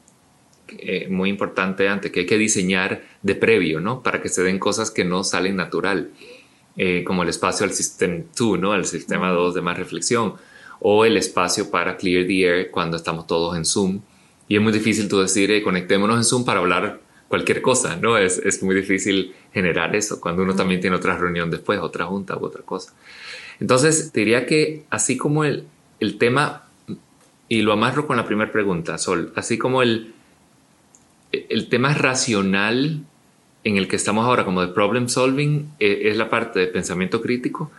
eh, 0.69 1.07
muy 1.09 1.29
importante 1.29 1.87
antes, 1.87 2.11
que 2.11 2.21
hay 2.21 2.25
que 2.25 2.37
diseñar 2.37 3.03
de 3.21 3.35
previo, 3.35 3.79
¿no? 3.79 4.01
Para 4.01 4.21
que 4.21 4.29
se 4.29 4.41
den 4.43 4.57
cosas 4.57 4.89
que 4.89 5.05
no 5.05 5.23
salen 5.23 5.55
natural, 5.57 6.09
eh, 6.75 7.03
como 7.03 7.23
el 7.23 7.29
espacio 7.29 7.65
al 7.65 7.73
System 7.73 8.23
2, 8.35 8.59
¿no? 8.59 8.73
El 8.73 8.85
sistema 8.85 9.29
2 9.29 9.53
de 9.53 9.61
más 9.61 9.77
reflexión, 9.77 10.35
o 10.79 11.05
el 11.05 11.17
espacio 11.17 11.71
para 11.71 11.97
Clear 11.97 12.27
the 12.27 12.41
Air 12.41 12.71
cuando 12.71 12.97
estamos 12.97 13.27
todos 13.27 13.55
en 13.57 13.65
Zoom. 13.65 14.01
Y 14.47 14.55
es 14.55 14.61
muy 14.61 14.71
difícil 14.71 15.07
tú 15.07 15.19
decir, 15.19 15.51
eh, 15.51 15.61
conectémonos 15.61 16.17
en 16.17 16.23
Zoom 16.23 16.45
para 16.45 16.59
hablar 16.59 17.01
cualquier 17.27 17.61
cosa, 17.61 17.97
¿no? 17.97 18.17
Es, 18.17 18.37
es 18.37 18.63
muy 18.63 18.75
difícil 18.75 19.33
generar 19.53 19.95
eso 19.95 20.21
cuando 20.21 20.43
uno 20.43 20.55
también 20.55 20.79
tiene 20.79 20.95
otra 20.95 21.17
reunión 21.17 21.51
después, 21.51 21.79
otra 21.79 22.05
junta 22.05 22.37
u 22.37 22.45
otra 22.45 22.61
cosa. 22.61 22.93
Entonces, 23.59 24.13
diría 24.13 24.45
que 24.45 24.85
así 24.89 25.17
como 25.17 25.43
el, 25.43 25.65
el 25.99 26.17
tema 26.17 26.63
y 27.49 27.61
lo 27.61 27.71
amarro 27.73 28.07
con 28.07 28.17
la 28.17 28.25
primera 28.25 28.51
pregunta, 28.51 28.97
Sol. 28.97 29.31
Así 29.35 29.57
como 29.57 29.81
el, 29.81 30.13
el 31.31 31.69
tema 31.69 31.93
racional 31.93 33.03
en 33.63 33.77
el 33.77 33.87
que 33.87 33.95
estamos 33.95 34.25
ahora, 34.25 34.45
como 34.45 34.61
de 34.61 34.67
problem 34.69 35.07
solving, 35.09 35.71
e, 35.79 36.09
es 36.09 36.17
la 36.17 36.29
parte 36.29 36.59
de 36.59 36.67
pensamiento 36.67 37.21
crítico. 37.21 37.71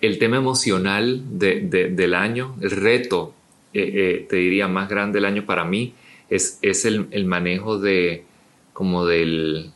El 0.00 0.18
tema 0.18 0.36
emocional 0.36 1.22
de, 1.38 1.60
del 1.90 2.14
año, 2.14 2.56
el 2.60 2.70
reto, 2.70 3.34
eh, 3.74 3.92
eh, 3.94 4.26
te 4.28 4.36
diría, 4.36 4.66
más 4.68 4.88
grande 4.88 5.18
del 5.18 5.26
año 5.26 5.44
para 5.44 5.64
mí, 5.64 5.94
es, 6.28 6.58
es 6.62 6.84
el, 6.84 7.08
el 7.10 7.26
manejo 7.26 7.78
de, 7.78 8.24
como 8.72 9.04
del, 9.04 9.72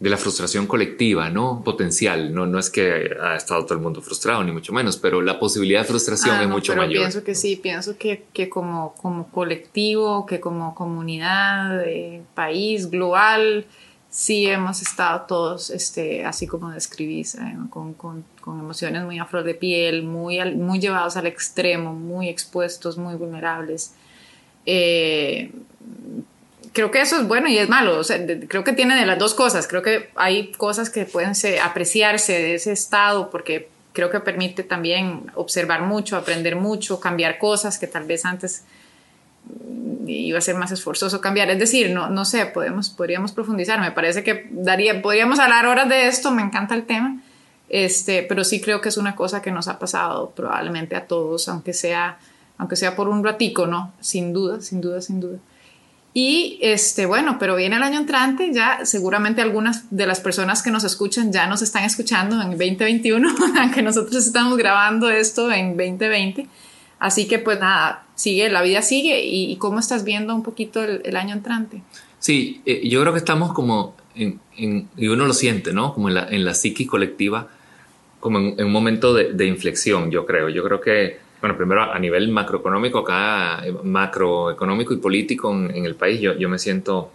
de 0.00 0.10
la 0.10 0.16
frustración 0.16 0.66
colectiva, 0.66 1.30
¿no? 1.30 1.62
Potencial. 1.64 2.34
No, 2.34 2.46
no 2.46 2.58
es 2.58 2.70
que 2.70 3.10
ha 3.22 3.36
estado 3.36 3.64
todo 3.64 3.74
el 3.74 3.80
mundo 3.80 4.02
frustrado, 4.02 4.42
ni 4.42 4.50
mucho 4.50 4.72
menos, 4.72 4.96
pero 4.96 5.22
la 5.22 5.38
posibilidad 5.38 5.82
de 5.82 5.86
frustración 5.86 6.36
ah, 6.36 6.42
es 6.42 6.48
mucho 6.48 6.72
pero 6.72 6.86
mayor. 6.86 7.02
Pienso 7.02 7.22
que 7.22 7.34
sí, 7.34 7.56
pienso 7.56 7.96
que, 7.96 8.24
que 8.32 8.48
como, 8.48 8.94
como 9.00 9.30
colectivo, 9.30 10.26
que 10.26 10.40
como 10.40 10.74
comunidad, 10.74 11.84
país, 12.34 12.90
global, 12.90 13.66
sí 14.12 14.46
hemos 14.46 14.82
estado 14.82 15.22
todos, 15.22 15.70
este, 15.70 16.24
así 16.26 16.46
como 16.46 16.70
describís, 16.70 17.34
eh, 17.34 17.56
con, 17.70 17.94
con, 17.94 18.24
con, 18.42 18.60
emociones 18.60 19.02
muy 19.04 19.18
a 19.18 19.24
flor 19.24 19.42
de 19.42 19.54
piel, 19.54 20.02
muy, 20.02 20.38
muy 20.54 20.78
llevados 20.78 21.16
al 21.16 21.26
extremo, 21.26 21.94
muy 21.94 22.28
expuestos, 22.28 22.98
muy 22.98 23.14
vulnerables. 23.14 23.94
Eh, 24.66 25.50
creo 26.74 26.90
que 26.90 27.00
eso 27.00 27.16
es 27.16 27.26
bueno 27.26 27.48
y 27.48 27.56
es 27.56 27.70
malo. 27.70 27.98
O 27.98 28.04
sea, 28.04 28.18
creo 28.48 28.64
que 28.64 28.74
tiene 28.74 28.96
de 28.96 29.06
las 29.06 29.18
dos 29.18 29.32
cosas. 29.32 29.66
Creo 29.66 29.80
que 29.80 30.10
hay 30.14 30.52
cosas 30.52 30.90
que 30.90 31.06
pueden 31.06 31.32
apreciarse 31.62 32.34
de 32.34 32.54
ese 32.54 32.72
estado 32.72 33.30
porque 33.30 33.70
creo 33.94 34.10
que 34.10 34.20
permite 34.20 34.62
también 34.62 35.32
observar 35.34 35.80
mucho, 35.80 36.18
aprender 36.18 36.56
mucho, 36.56 37.00
cambiar 37.00 37.38
cosas 37.38 37.78
que 37.78 37.86
tal 37.86 38.04
vez 38.04 38.26
antes 38.26 38.64
iba 40.06 40.38
a 40.38 40.42
ser 40.42 40.56
más 40.56 40.72
esforzoso 40.72 41.20
cambiar. 41.20 41.50
Es 41.50 41.58
decir, 41.58 41.90
no, 41.90 42.08
no 42.10 42.24
sé, 42.24 42.46
podemos, 42.46 42.90
podríamos 42.90 43.32
profundizar. 43.32 43.80
Me 43.80 43.92
parece 43.92 44.22
que 44.22 44.48
daría, 44.50 45.00
podríamos 45.02 45.38
hablar 45.38 45.66
horas 45.66 45.88
de 45.88 46.06
esto, 46.06 46.30
me 46.30 46.42
encanta 46.42 46.74
el 46.74 46.84
tema. 46.84 47.20
Este, 47.68 48.22
pero 48.22 48.44
sí 48.44 48.60
creo 48.60 48.80
que 48.80 48.90
es 48.90 48.96
una 48.96 49.16
cosa 49.16 49.40
que 49.40 49.50
nos 49.50 49.68
ha 49.68 49.78
pasado 49.78 50.30
probablemente 50.30 50.94
a 50.94 51.06
todos, 51.06 51.48
aunque 51.48 51.72
sea, 51.72 52.18
aunque 52.58 52.76
sea 52.76 52.94
por 52.94 53.08
un 53.08 53.24
ratico, 53.24 53.66
¿no? 53.66 53.92
Sin 54.00 54.32
duda, 54.32 54.60
sin 54.60 54.80
duda, 54.80 55.00
sin 55.00 55.20
duda. 55.20 55.38
Y 56.14 56.58
este, 56.60 57.06
bueno, 57.06 57.38
pero 57.38 57.56
viene 57.56 57.76
el 57.76 57.82
año 57.82 57.98
entrante, 57.98 58.52
ya 58.52 58.84
seguramente 58.84 59.40
algunas 59.40 59.84
de 59.90 60.06
las 60.06 60.20
personas 60.20 60.62
que 60.62 60.70
nos 60.70 60.84
escuchan 60.84 61.32
ya 61.32 61.46
nos 61.46 61.62
están 61.62 61.84
escuchando 61.84 62.40
en 62.42 62.50
2021, 62.50 63.34
aunque 63.58 63.80
nosotros 63.82 64.26
estamos 64.26 64.58
grabando 64.58 65.08
esto 65.08 65.50
en 65.50 65.74
2020. 65.74 66.46
Así 67.02 67.26
que 67.26 67.40
pues 67.40 67.58
nada, 67.58 68.06
sigue, 68.14 68.48
la 68.48 68.62
vida 68.62 68.80
sigue. 68.80 69.24
¿Y, 69.24 69.56
cómo 69.56 69.80
estás 69.80 70.04
viendo 70.04 70.34
un 70.34 70.44
poquito 70.44 70.84
el, 70.84 71.16
año 71.16 71.34
entrante? 71.34 71.82
Sí, 72.20 72.62
eh, 72.64 72.88
yo 72.88 73.00
creo 73.00 73.12
que 73.12 73.18
estamos 73.18 73.52
como, 73.52 73.96
en, 74.14 74.38
y 74.96 75.08
uno 75.08 75.26
lo 75.26 75.34
siente, 75.34 75.72
¿no? 75.72 75.94
Como 75.94 76.08
en 76.08 76.14
la, 76.14 76.28
en 76.28 76.44
la 76.44 76.54
psiqui 76.54 76.86
colectiva, 76.86 77.48
como 78.20 78.38
en, 78.38 78.64
un 78.64 78.70
momento 78.70 79.14
de, 79.14 79.32
de 79.32 79.46
inflexión, 79.46 80.12
yo 80.12 80.24
creo. 80.24 80.48
Yo 80.48 80.62
creo 80.62 80.80
que 80.80 81.18
bueno, 81.40 81.56
primero 81.56 81.82
a 81.92 81.98
nivel 81.98 82.28
macroeconómico, 82.28 83.00
acá, 83.00 83.66
eh, 83.66 83.74
macroeconómico 83.82 84.94
y 84.94 84.98
político 84.98 85.52
en, 85.52 85.84
el 85.84 85.96
país, 85.96 86.20
yo, 86.20 86.34
yo 86.34 86.48
me 86.48 86.56
siento 86.56 87.10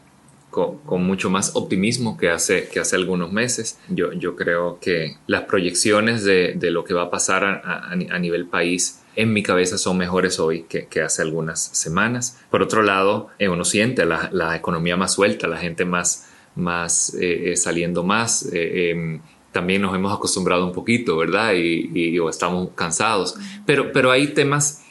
con, 0.85 1.03
mucho 1.03 1.29
más 1.29 1.55
optimismo 1.55 2.17
que 2.17 2.29
hace, 2.29 2.67
que 2.67 2.79
hace 2.79 2.95
algunos 2.95 3.31
meses. 3.31 3.77
Yo, 3.89 4.11
yo 4.13 4.35
creo 4.35 4.79
que 4.79 5.17
las 5.27 5.43
proyecciones 5.43 6.23
de, 6.23 6.53
de 6.55 6.71
lo 6.71 6.83
que 6.83 6.95
va 6.95 7.03
a 7.03 7.09
pasar 7.11 7.43
a, 7.43 7.91
a, 7.91 8.19
nivel 8.19 8.47
país 8.47 9.03
en 9.15 9.33
mi 9.33 9.43
cabeza 9.43 9.77
son 9.77 9.97
mejores 9.97 10.39
hoy 10.39 10.63
que, 10.63 10.87
que 10.87 11.01
hace 11.01 11.21
algunas 11.21 11.61
semanas. 11.61 12.39
Por 12.49 12.63
otro 12.63 12.81
lado, 12.81 13.29
eh, 13.37 13.49
uno 13.49 13.63
siente 13.65 14.05
la, 14.05 14.29
la, 14.31 14.55
economía 14.55 14.97
más 14.97 15.13
suelta, 15.13 15.47
la 15.47 15.57
gente 15.57 15.85
más, 15.85 16.27
más 16.55 17.15
eh, 17.19 17.55
saliendo 17.55 18.03
más. 18.03 18.49
Em, 18.51 19.21
también 19.51 19.83
nos 19.83 19.95
hemos 19.95 20.11
acostumbrado 20.11 20.65
un 20.65 20.73
poquito, 20.73 21.17
¿verdad? 21.17 21.53
Y, 21.55 22.17
o 22.17 22.29
estamos 22.29 22.69
cansados. 22.73 23.35
Pero, 23.65 23.91
pero 23.91 24.11
hay 24.11 24.27
temas, 24.29 24.83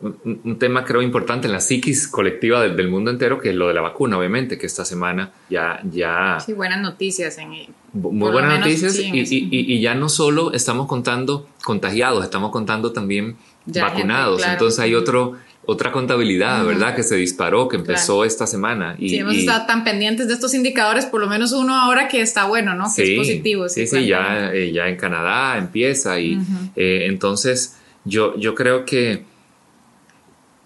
un, 0.00 0.58
tema 0.58 0.84
creo 0.84 1.02
importante 1.02 1.46
en 1.46 1.52
la 1.52 1.60
psiquis 1.60 2.08
colectiva 2.08 2.62
del, 2.62 2.88
mundo 2.88 3.10
entero, 3.10 3.38
que 3.38 3.50
es 3.50 3.54
lo 3.54 3.68
de 3.68 3.74
la 3.74 3.80
vacuna, 3.80 4.18
obviamente, 4.18 4.58
que 4.58 4.66
esta 4.66 4.84
semana 4.84 5.32
ya... 5.48 5.80
ya 5.90 6.38
sí, 6.44 6.52
buenas 6.52 6.80
noticias. 6.80 7.38
En, 7.38 7.50
muy 7.92 8.30
buenas 8.30 8.60
noticias 8.60 8.98
y, 8.98 9.48
y, 9.50 9.80
ya 9.80 9.94
no 9.94 10.08
solo 10.08 10.52
estamos 10.52 10.86
contando 10.86 11.48
contagiados, 11.64 12.24
estamos 12.24 12.50
contando 12.50 12.92
también 12.92 13.36
vacunados. 13.66 14.46
Entonces 14.46 14.80
hay 14.80 14.94
otro 14.94 15.36
otra 15.66 15.92
contabilidad, 15.92 16.64
¿verdad? 16.64 16.96
Que 16.96 17.02
se 17.02 17.16
disparó, 17.16 17.68
que 17.68 17.76
empezó 17.76 18.24
esta 18.24 18.46
semana. 18.46 18.96
Y, 18.98 19.10
sí, 19.10 19.18
hemos 19.18 19.36
estado 19.36 19.66
tan 19.66 19.84
pendientes 19.84 20.26
de 20.26 20.34
estos 20.34 20.54
indicadores, 20.54 21.06
por 21.06 21.20
lo 21.20 21.28
menos 21.28 21.52
uno 21.52 21.76
ahora 21.76 22.08
que 22.08 22.22
está 22.22 22.46
bueno, 22.46 22.74
¿no? 22.74 22.86
Que 22.94 23.12
es 23.12 23.18
positivo. 23.18 23.68
Sí, 23.68 23.86
sí, 23.86 24.06
ya, 24.06 24.52
eh, 24.52 24.72
ya 24.72 24.88
en 24.88 24.96
Canadá 24.96 25.58
empieza 25.58 26.18
y 26.18 26.38
eh, 26.74 27.06
entonces 27.06 27.76
yo, 28.04 28.36
yo 28.38 28.54
creo 28.54 28.84
que 28.84 29.24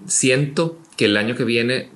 siento 0.06 0.78
que 0.96 1.06
el 1.06 1.16
año 1.16 1.34
que 1.34 1.44
viene 1.44 1.90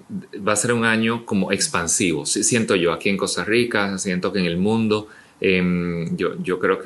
va 0.47 0.53
a 0.53 0.57
ser 0.57 0.73
un 0.73 0.85
año 0.85 1.25
como 1.25 1.53
expansivo. 1.53 2.27
Siento 2.27 2.75
yo 2.75 2.92
aquí 2.92 3.09
en 3.09 3.16
Costa 3.16 3.44
Rica, 3.44 3.97
siento 3.99 4.33
que 4.33 4.40
en 4.40 4.47
el 4.47 4.57
mundo, 4.57 5.09
em, 5.40 6.16
yo, 6.16 6.42
yo 6.42 6.59
creo 6.59 6.81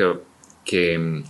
que, 0.64 1.22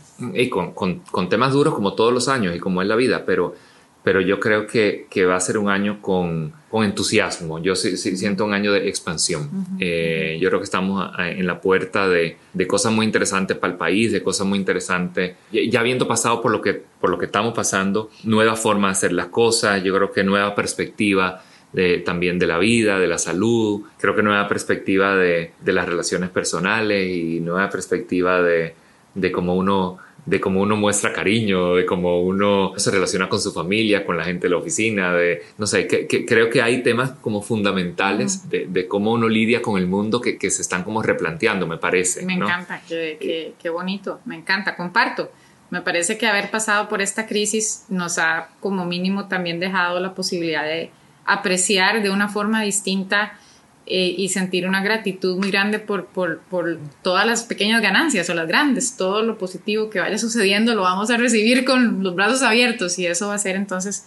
con, 0.50 0.72
con, 0.72 1.00
con 1.00 1.28
temas 1.28 1.52
duros 1.52 1.74
como 1.74 1.94
todos 1.94 2.12
los 2.12 2.28
años 2.28 2.54
y 2.56 2.58
como 2.58 2.82
es 2.82 2.88
la 2.88 2.96
vida, 2.96 3.24
pero 3.24 3.54
pero 4.02 4.20
yo 4.20 4.40
creo 4.40 4.66
que, 4.66 5.06
que 5.08 5.24
va 5.24 5.36
a 5.36 5.40
ser 5.40 5.58
un 5.58 5.68
año 5.68 6.02
con, 6.02 6.52
con 6.68 6.84
entusiasmo. 6.84 7.60
Yo 7.60 7.76
sí, 7.76 7.96
siento 7.96 8.44
un 8.44 8.52
año 8.52 8.72
de 8.72 8.88
expansión. 8.88 9.48
Eh, 9.78 10.38
yo 10.40 10.48
creo 10.48 10.58
que 10.58 10.64
estamos 10.64 11.12
en 11.18 11.46
la 11.46 11.60
puerta 11.60 12.08
de, 12.08 12.36
de, 12.52 12.66
cosas 12.66 12.92
muy 12.92 13.06
interesantes 13.06 13.56
para 13.56 13.72
el 13.72 13.78
país, 13.78 14.10
de 14.10 14.22
cosas 14.22 14.46
muy 14.46 14.58
interesantes. 14.58 15.36
Ya 15.52 15.80
habiendo 15.80 16.08
pasado 16.08 16.42
por 16.42 16.50
lo 16.50 16.60
que, 16.60 16.82
por 17.00 17.10
lo 17.10 17.18
que 17.18 17.26
estamos 17.26 17.54
pasando, 17.54 18.10
nueva 18.24 18.56
forma 18.56 18.88
de 18.88 18.92
hacer 18.92 19.12
las 19.12 19.26
cosas, 19.26 19.82
yo 19.84 19.94
creo 19.94 20.10
que 20.10 20.24
nueva 20.24 20.54
perspectiva. 20.54 21.42
De, 21.72 22.00
también 22.00 22.38
de 22.38 22.46
la 22.46 22.58
vida, 22.58 22.98
de 22.98 23.06
la 23.06 23.16
salud, 23.16 23.80
creo 23.98 24.14
que 24.14 24.22
nueva 24.22 24.46
perspectiva 24.46 25.16
de, 25.16 25.52
de 25.58 25.72
las 25.72 25.86
relaciones 25.88 26.28
personales 26.28 27.08
y 27.08 27.40
nueva 27.40 27.70
perspectiva 27.70 28.42
de, 28.42 28.74
de 29.14 29.32
cómo 29.32 29.54
uno 29.56 29.96
de 30.24 30.40
cómo 30.40 30.60
uno 30.60 30.76
muestra 30.76 31.12
cariño, 31.12 31.74
de 31.74 31.84
cómo 31.84 32.20
uno 32.20 32.72
se 32.76 32.90
relaciona 32.92 33.28
con 33.28 33.40
su 33.40 33.52
familia, 33.52 34.06
con 34.06 34.16
la 34.16 34.24
gente 34.24 34.46
de 34.46 34.50
la 34.50 34.58
oficina, 34.58 35.12
de, 35.12 35.42
no 35.58 35.66
sé, 35.66 35.88
que, 35.88 36.24
creo 36.24 36.48
que 36.48 36.62
hay 36.62 36.82
temas 36.82 37.12
como 37.20 37.42
fundamentales 37.42 38.48
de, 38.48 38.66
de, 38.68 38.86
cómo 38.86 39.12
uno 39.12 39.28
lidia 39.28 39.62
con 39.62 39.78
el 39.78 39.86
mundo 39.88 40.20
que, 40.20 40.38
que, 40.38 40.50
se 40.50 40.62
están 40.62 40.84
como 40.84 41.02
replanteando, 41.02 41.66
me 41.66 41.76
parece. 41.76 42.24
Me 42.24 42.34
encanta, 42.34 42.80
qué, 42.88 43.54
qué, 43.60 43.70
bonito, 43.70 44.20
me 44.24 44.36
encanta, 44.36 44.76
comparto. 44.76 45.32
Me 45.70 45.80
parece 45.80 46.18
que 46.18 46.26
haber 46.26 46.50
pasado 46.50 46.88
por 46.88 47.02
esta 47.02 47.26
crisis 47.26 47.86
nos 47.88 48.18
ha 48.18 48.50
como 48.60 48.84
mínimo 48.84 49.26
también 49.26 49.58
dejado 49.58 49.98
la 50.00 50.14
posibilidad 50.14 50.64
de 50.64 50.90
apreciar 51.24 52.02
de 52.02 52.10
una 52.10 52.28
forma 52.28 52.62
distinta 52.62 53.38
eh, 53.84 54.14
y 54.16 54.28
sentir 54.28 54.68
una 54.68 54.82
gratitud 54.82 55.36
muy 55.36 55.50
grande 55.50 55.80
por, 55.80 56.06
por, 56.06 56.40
por, 56.42 56.78
todas 57.02 57.26
las 57.26 57.42
pequeñas 57.42 57.82
ganancias 57.82 58.30
o 58.30 58.34
las 58.34 58.46
grandes, 58.46 58.96
todo 58.96 59.22
lo 59.22 59.38
positivo 59.38 59.90
que 59.90 59.98
vaya 59.98 60.18
sucediendo 60.18 60.74
lo 60.76 60.82
vamos 60.82 61.10
a 61.10 61.16
recibir 61.16 61.64
con 61.64 62.02
los 62.02 62.14
brazos 62.14 62.42
abiertos 62.42 62.98
y 63.00 63.06
eso 63.06 63.28
va 63.28 63.34
a 63.34 63.38
ser 63.38 63.56
entonces, 63.56 64.06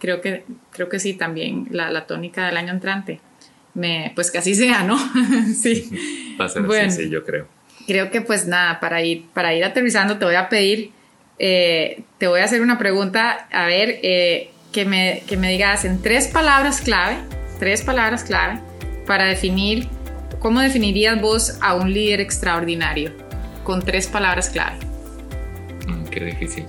creo 0.00 0.22
que, 0.22 0.44
creo 0.70 0.88
que 0.88 0.98
sí, 0.98 1.12
también 1.12 1.68
la, 1.70 1.90
la 1.90 2.06
tónica 2.06 2.46
del 2.46 2.56
año 2.56 2.72
entrante. 2.72 3.20
Me, 3.74 4.12
pues 4.14 4.30
que 4.30 4.38
así 4.38 4.54
sea, 4.54 4.82
¿no? 4.82 4.98
sí. 5.54 5.90
Va 6.40 6.46
a 6.46 6.48
ser 6.48 6.62
bueno, 6.62 6.88
así, 6.88 7.04
sí, 7.04 7.10
yo 7.10 7.24
creo. 7.24 7.48
Creo 7.86 8.10
que 8.10 8.22
pues 8.22 8.46
nada, 8.46 8.80
para 8.80 9.02
ir, 9.02 9.26
para 9.34 9.54
ir 9.54 9.64
aterrizando 9.64 10.18
te 10.18 10.24
voy 10.24 10.36
a 10.36 10.48
pedir, 10.48 10.92
eh, 11.38 12.02
te 12.16 12.28
voy 12.28 12.40
a 12.40 12.44
hacer 12.44 12.62
una 12.62 12.78
pregunta, 12.78 13.46
a 13.52 13.66
ver, 13.66 13.98
eh, 14.02 14.50
que, 14.72 14.84
me, 14.84 15.22
que 15.26 15.36
me 15.36 15.50
digas 15.50 15.84
en 15.84 16.00
tres 16.00 16.28
palabras 16.28 16.80
clave, 16.80 17.16
tres 17.58 17.82
palabras 17.82 18.24
clave, 18.24 18.60
para 19.06 19.26
definir 19.26 19.88
cómo 20.38 20.60
definirías 20.60 21.20
vos 21.20 21.58
a 21.60 21.74
un 21.74 21.92
líder 21.92 22.20
extraordinario 22.20 23.12
con 23.64 23.82
tres 23.82 24.06
palabras 24.06 24.50
clave. 24.50 24.76
Mm. 25.86 26.04
qué 26.10 26.24
difícil. 26.24 26.64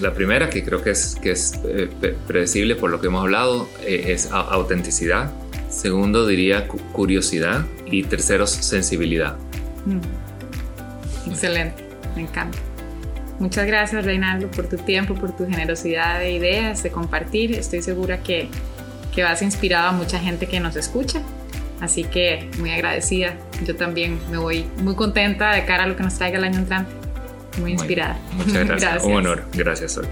La 0.00 0.12
primera, 0.12 0.50
que 0.50 0.64
creo 0.64 0.82
que 0.82 0.90
es, 0.90 1.16
que 1.22 1.30
es 1.30 1.60
eh, 1.64 1.88
predecible 2.26 2.74
por 2.74 2.90
lo 2.90 3.00
que 3.00 3.06
hemos 3.06 3.22
hablado, 3.22 3.68
eh, 3.82 4.06
es 4.08 4.30
autenticidad. 4.32 5.32
Segundo, 5.68 6.26
diría 6.26 6.66
curiosidad. 6.66 7.64
Y 7.86 8.02
tercero, 8.04 8.46
sensibilidad. 8.46 9.36
Mm. 9.86 11.30
Excelente, 11.30 11.84
me 12.16 12.22
encanta. 12.22 12.58
Muchas 13.38 13.66
gracias, 13.66 14.04
Reinaldo, 14.04 14.48
por 14.50 14.68
tu 14.68 14.76
tiempo, 14.76 15.14
por 15.14 15.36
tu 15.36 15.46
generosidad 15.46 16.20
de 16.20 16.32
ideas, 16.32 16.82
de 16.82 16.90
compartir. 16.90 17.52
Estoy 17.52 17.82
segura 17.82 18.22
que, 18.22 18.48
que 19.14 19.22
vas 19.22 19.42
inspirado 19.42 19.88
a 19.88 19.92
mucha 19.92 20.18
gente 20.18 20.46
que 20.46 20.60
nos 20.60 20.76
escucha. 20.76 21.22
Así 21.80 22.04
que 22.04 22.48
muy 22.58 22.70
agradecida. 22.70 23.36
Yo 23.64 23.76
también 23.76 24.18
me 24.30 24.38
voy 24.38 24.66
muy 24.78 24.94
contenta 24.94 25.52
de 25.52 25.64
cara 25.64 25.84
a 25.84 25.86
lo 25.86 25.96
que 25.96 26.02
nos 26.02 26.14
traiga 26.14 26.38
el 26.38 26.44
año 26.44 26.58
entrante. 26.58 26.92
Muy 27.60 27.72
inspirada. 27.72 28.18
muchas 28.32 28.66
gracias. 28.66 29.04
Un 29.04 29.12
honor. 29.14 29.44
Gracias, 29.52 29.92
Sol. 29.92 30.08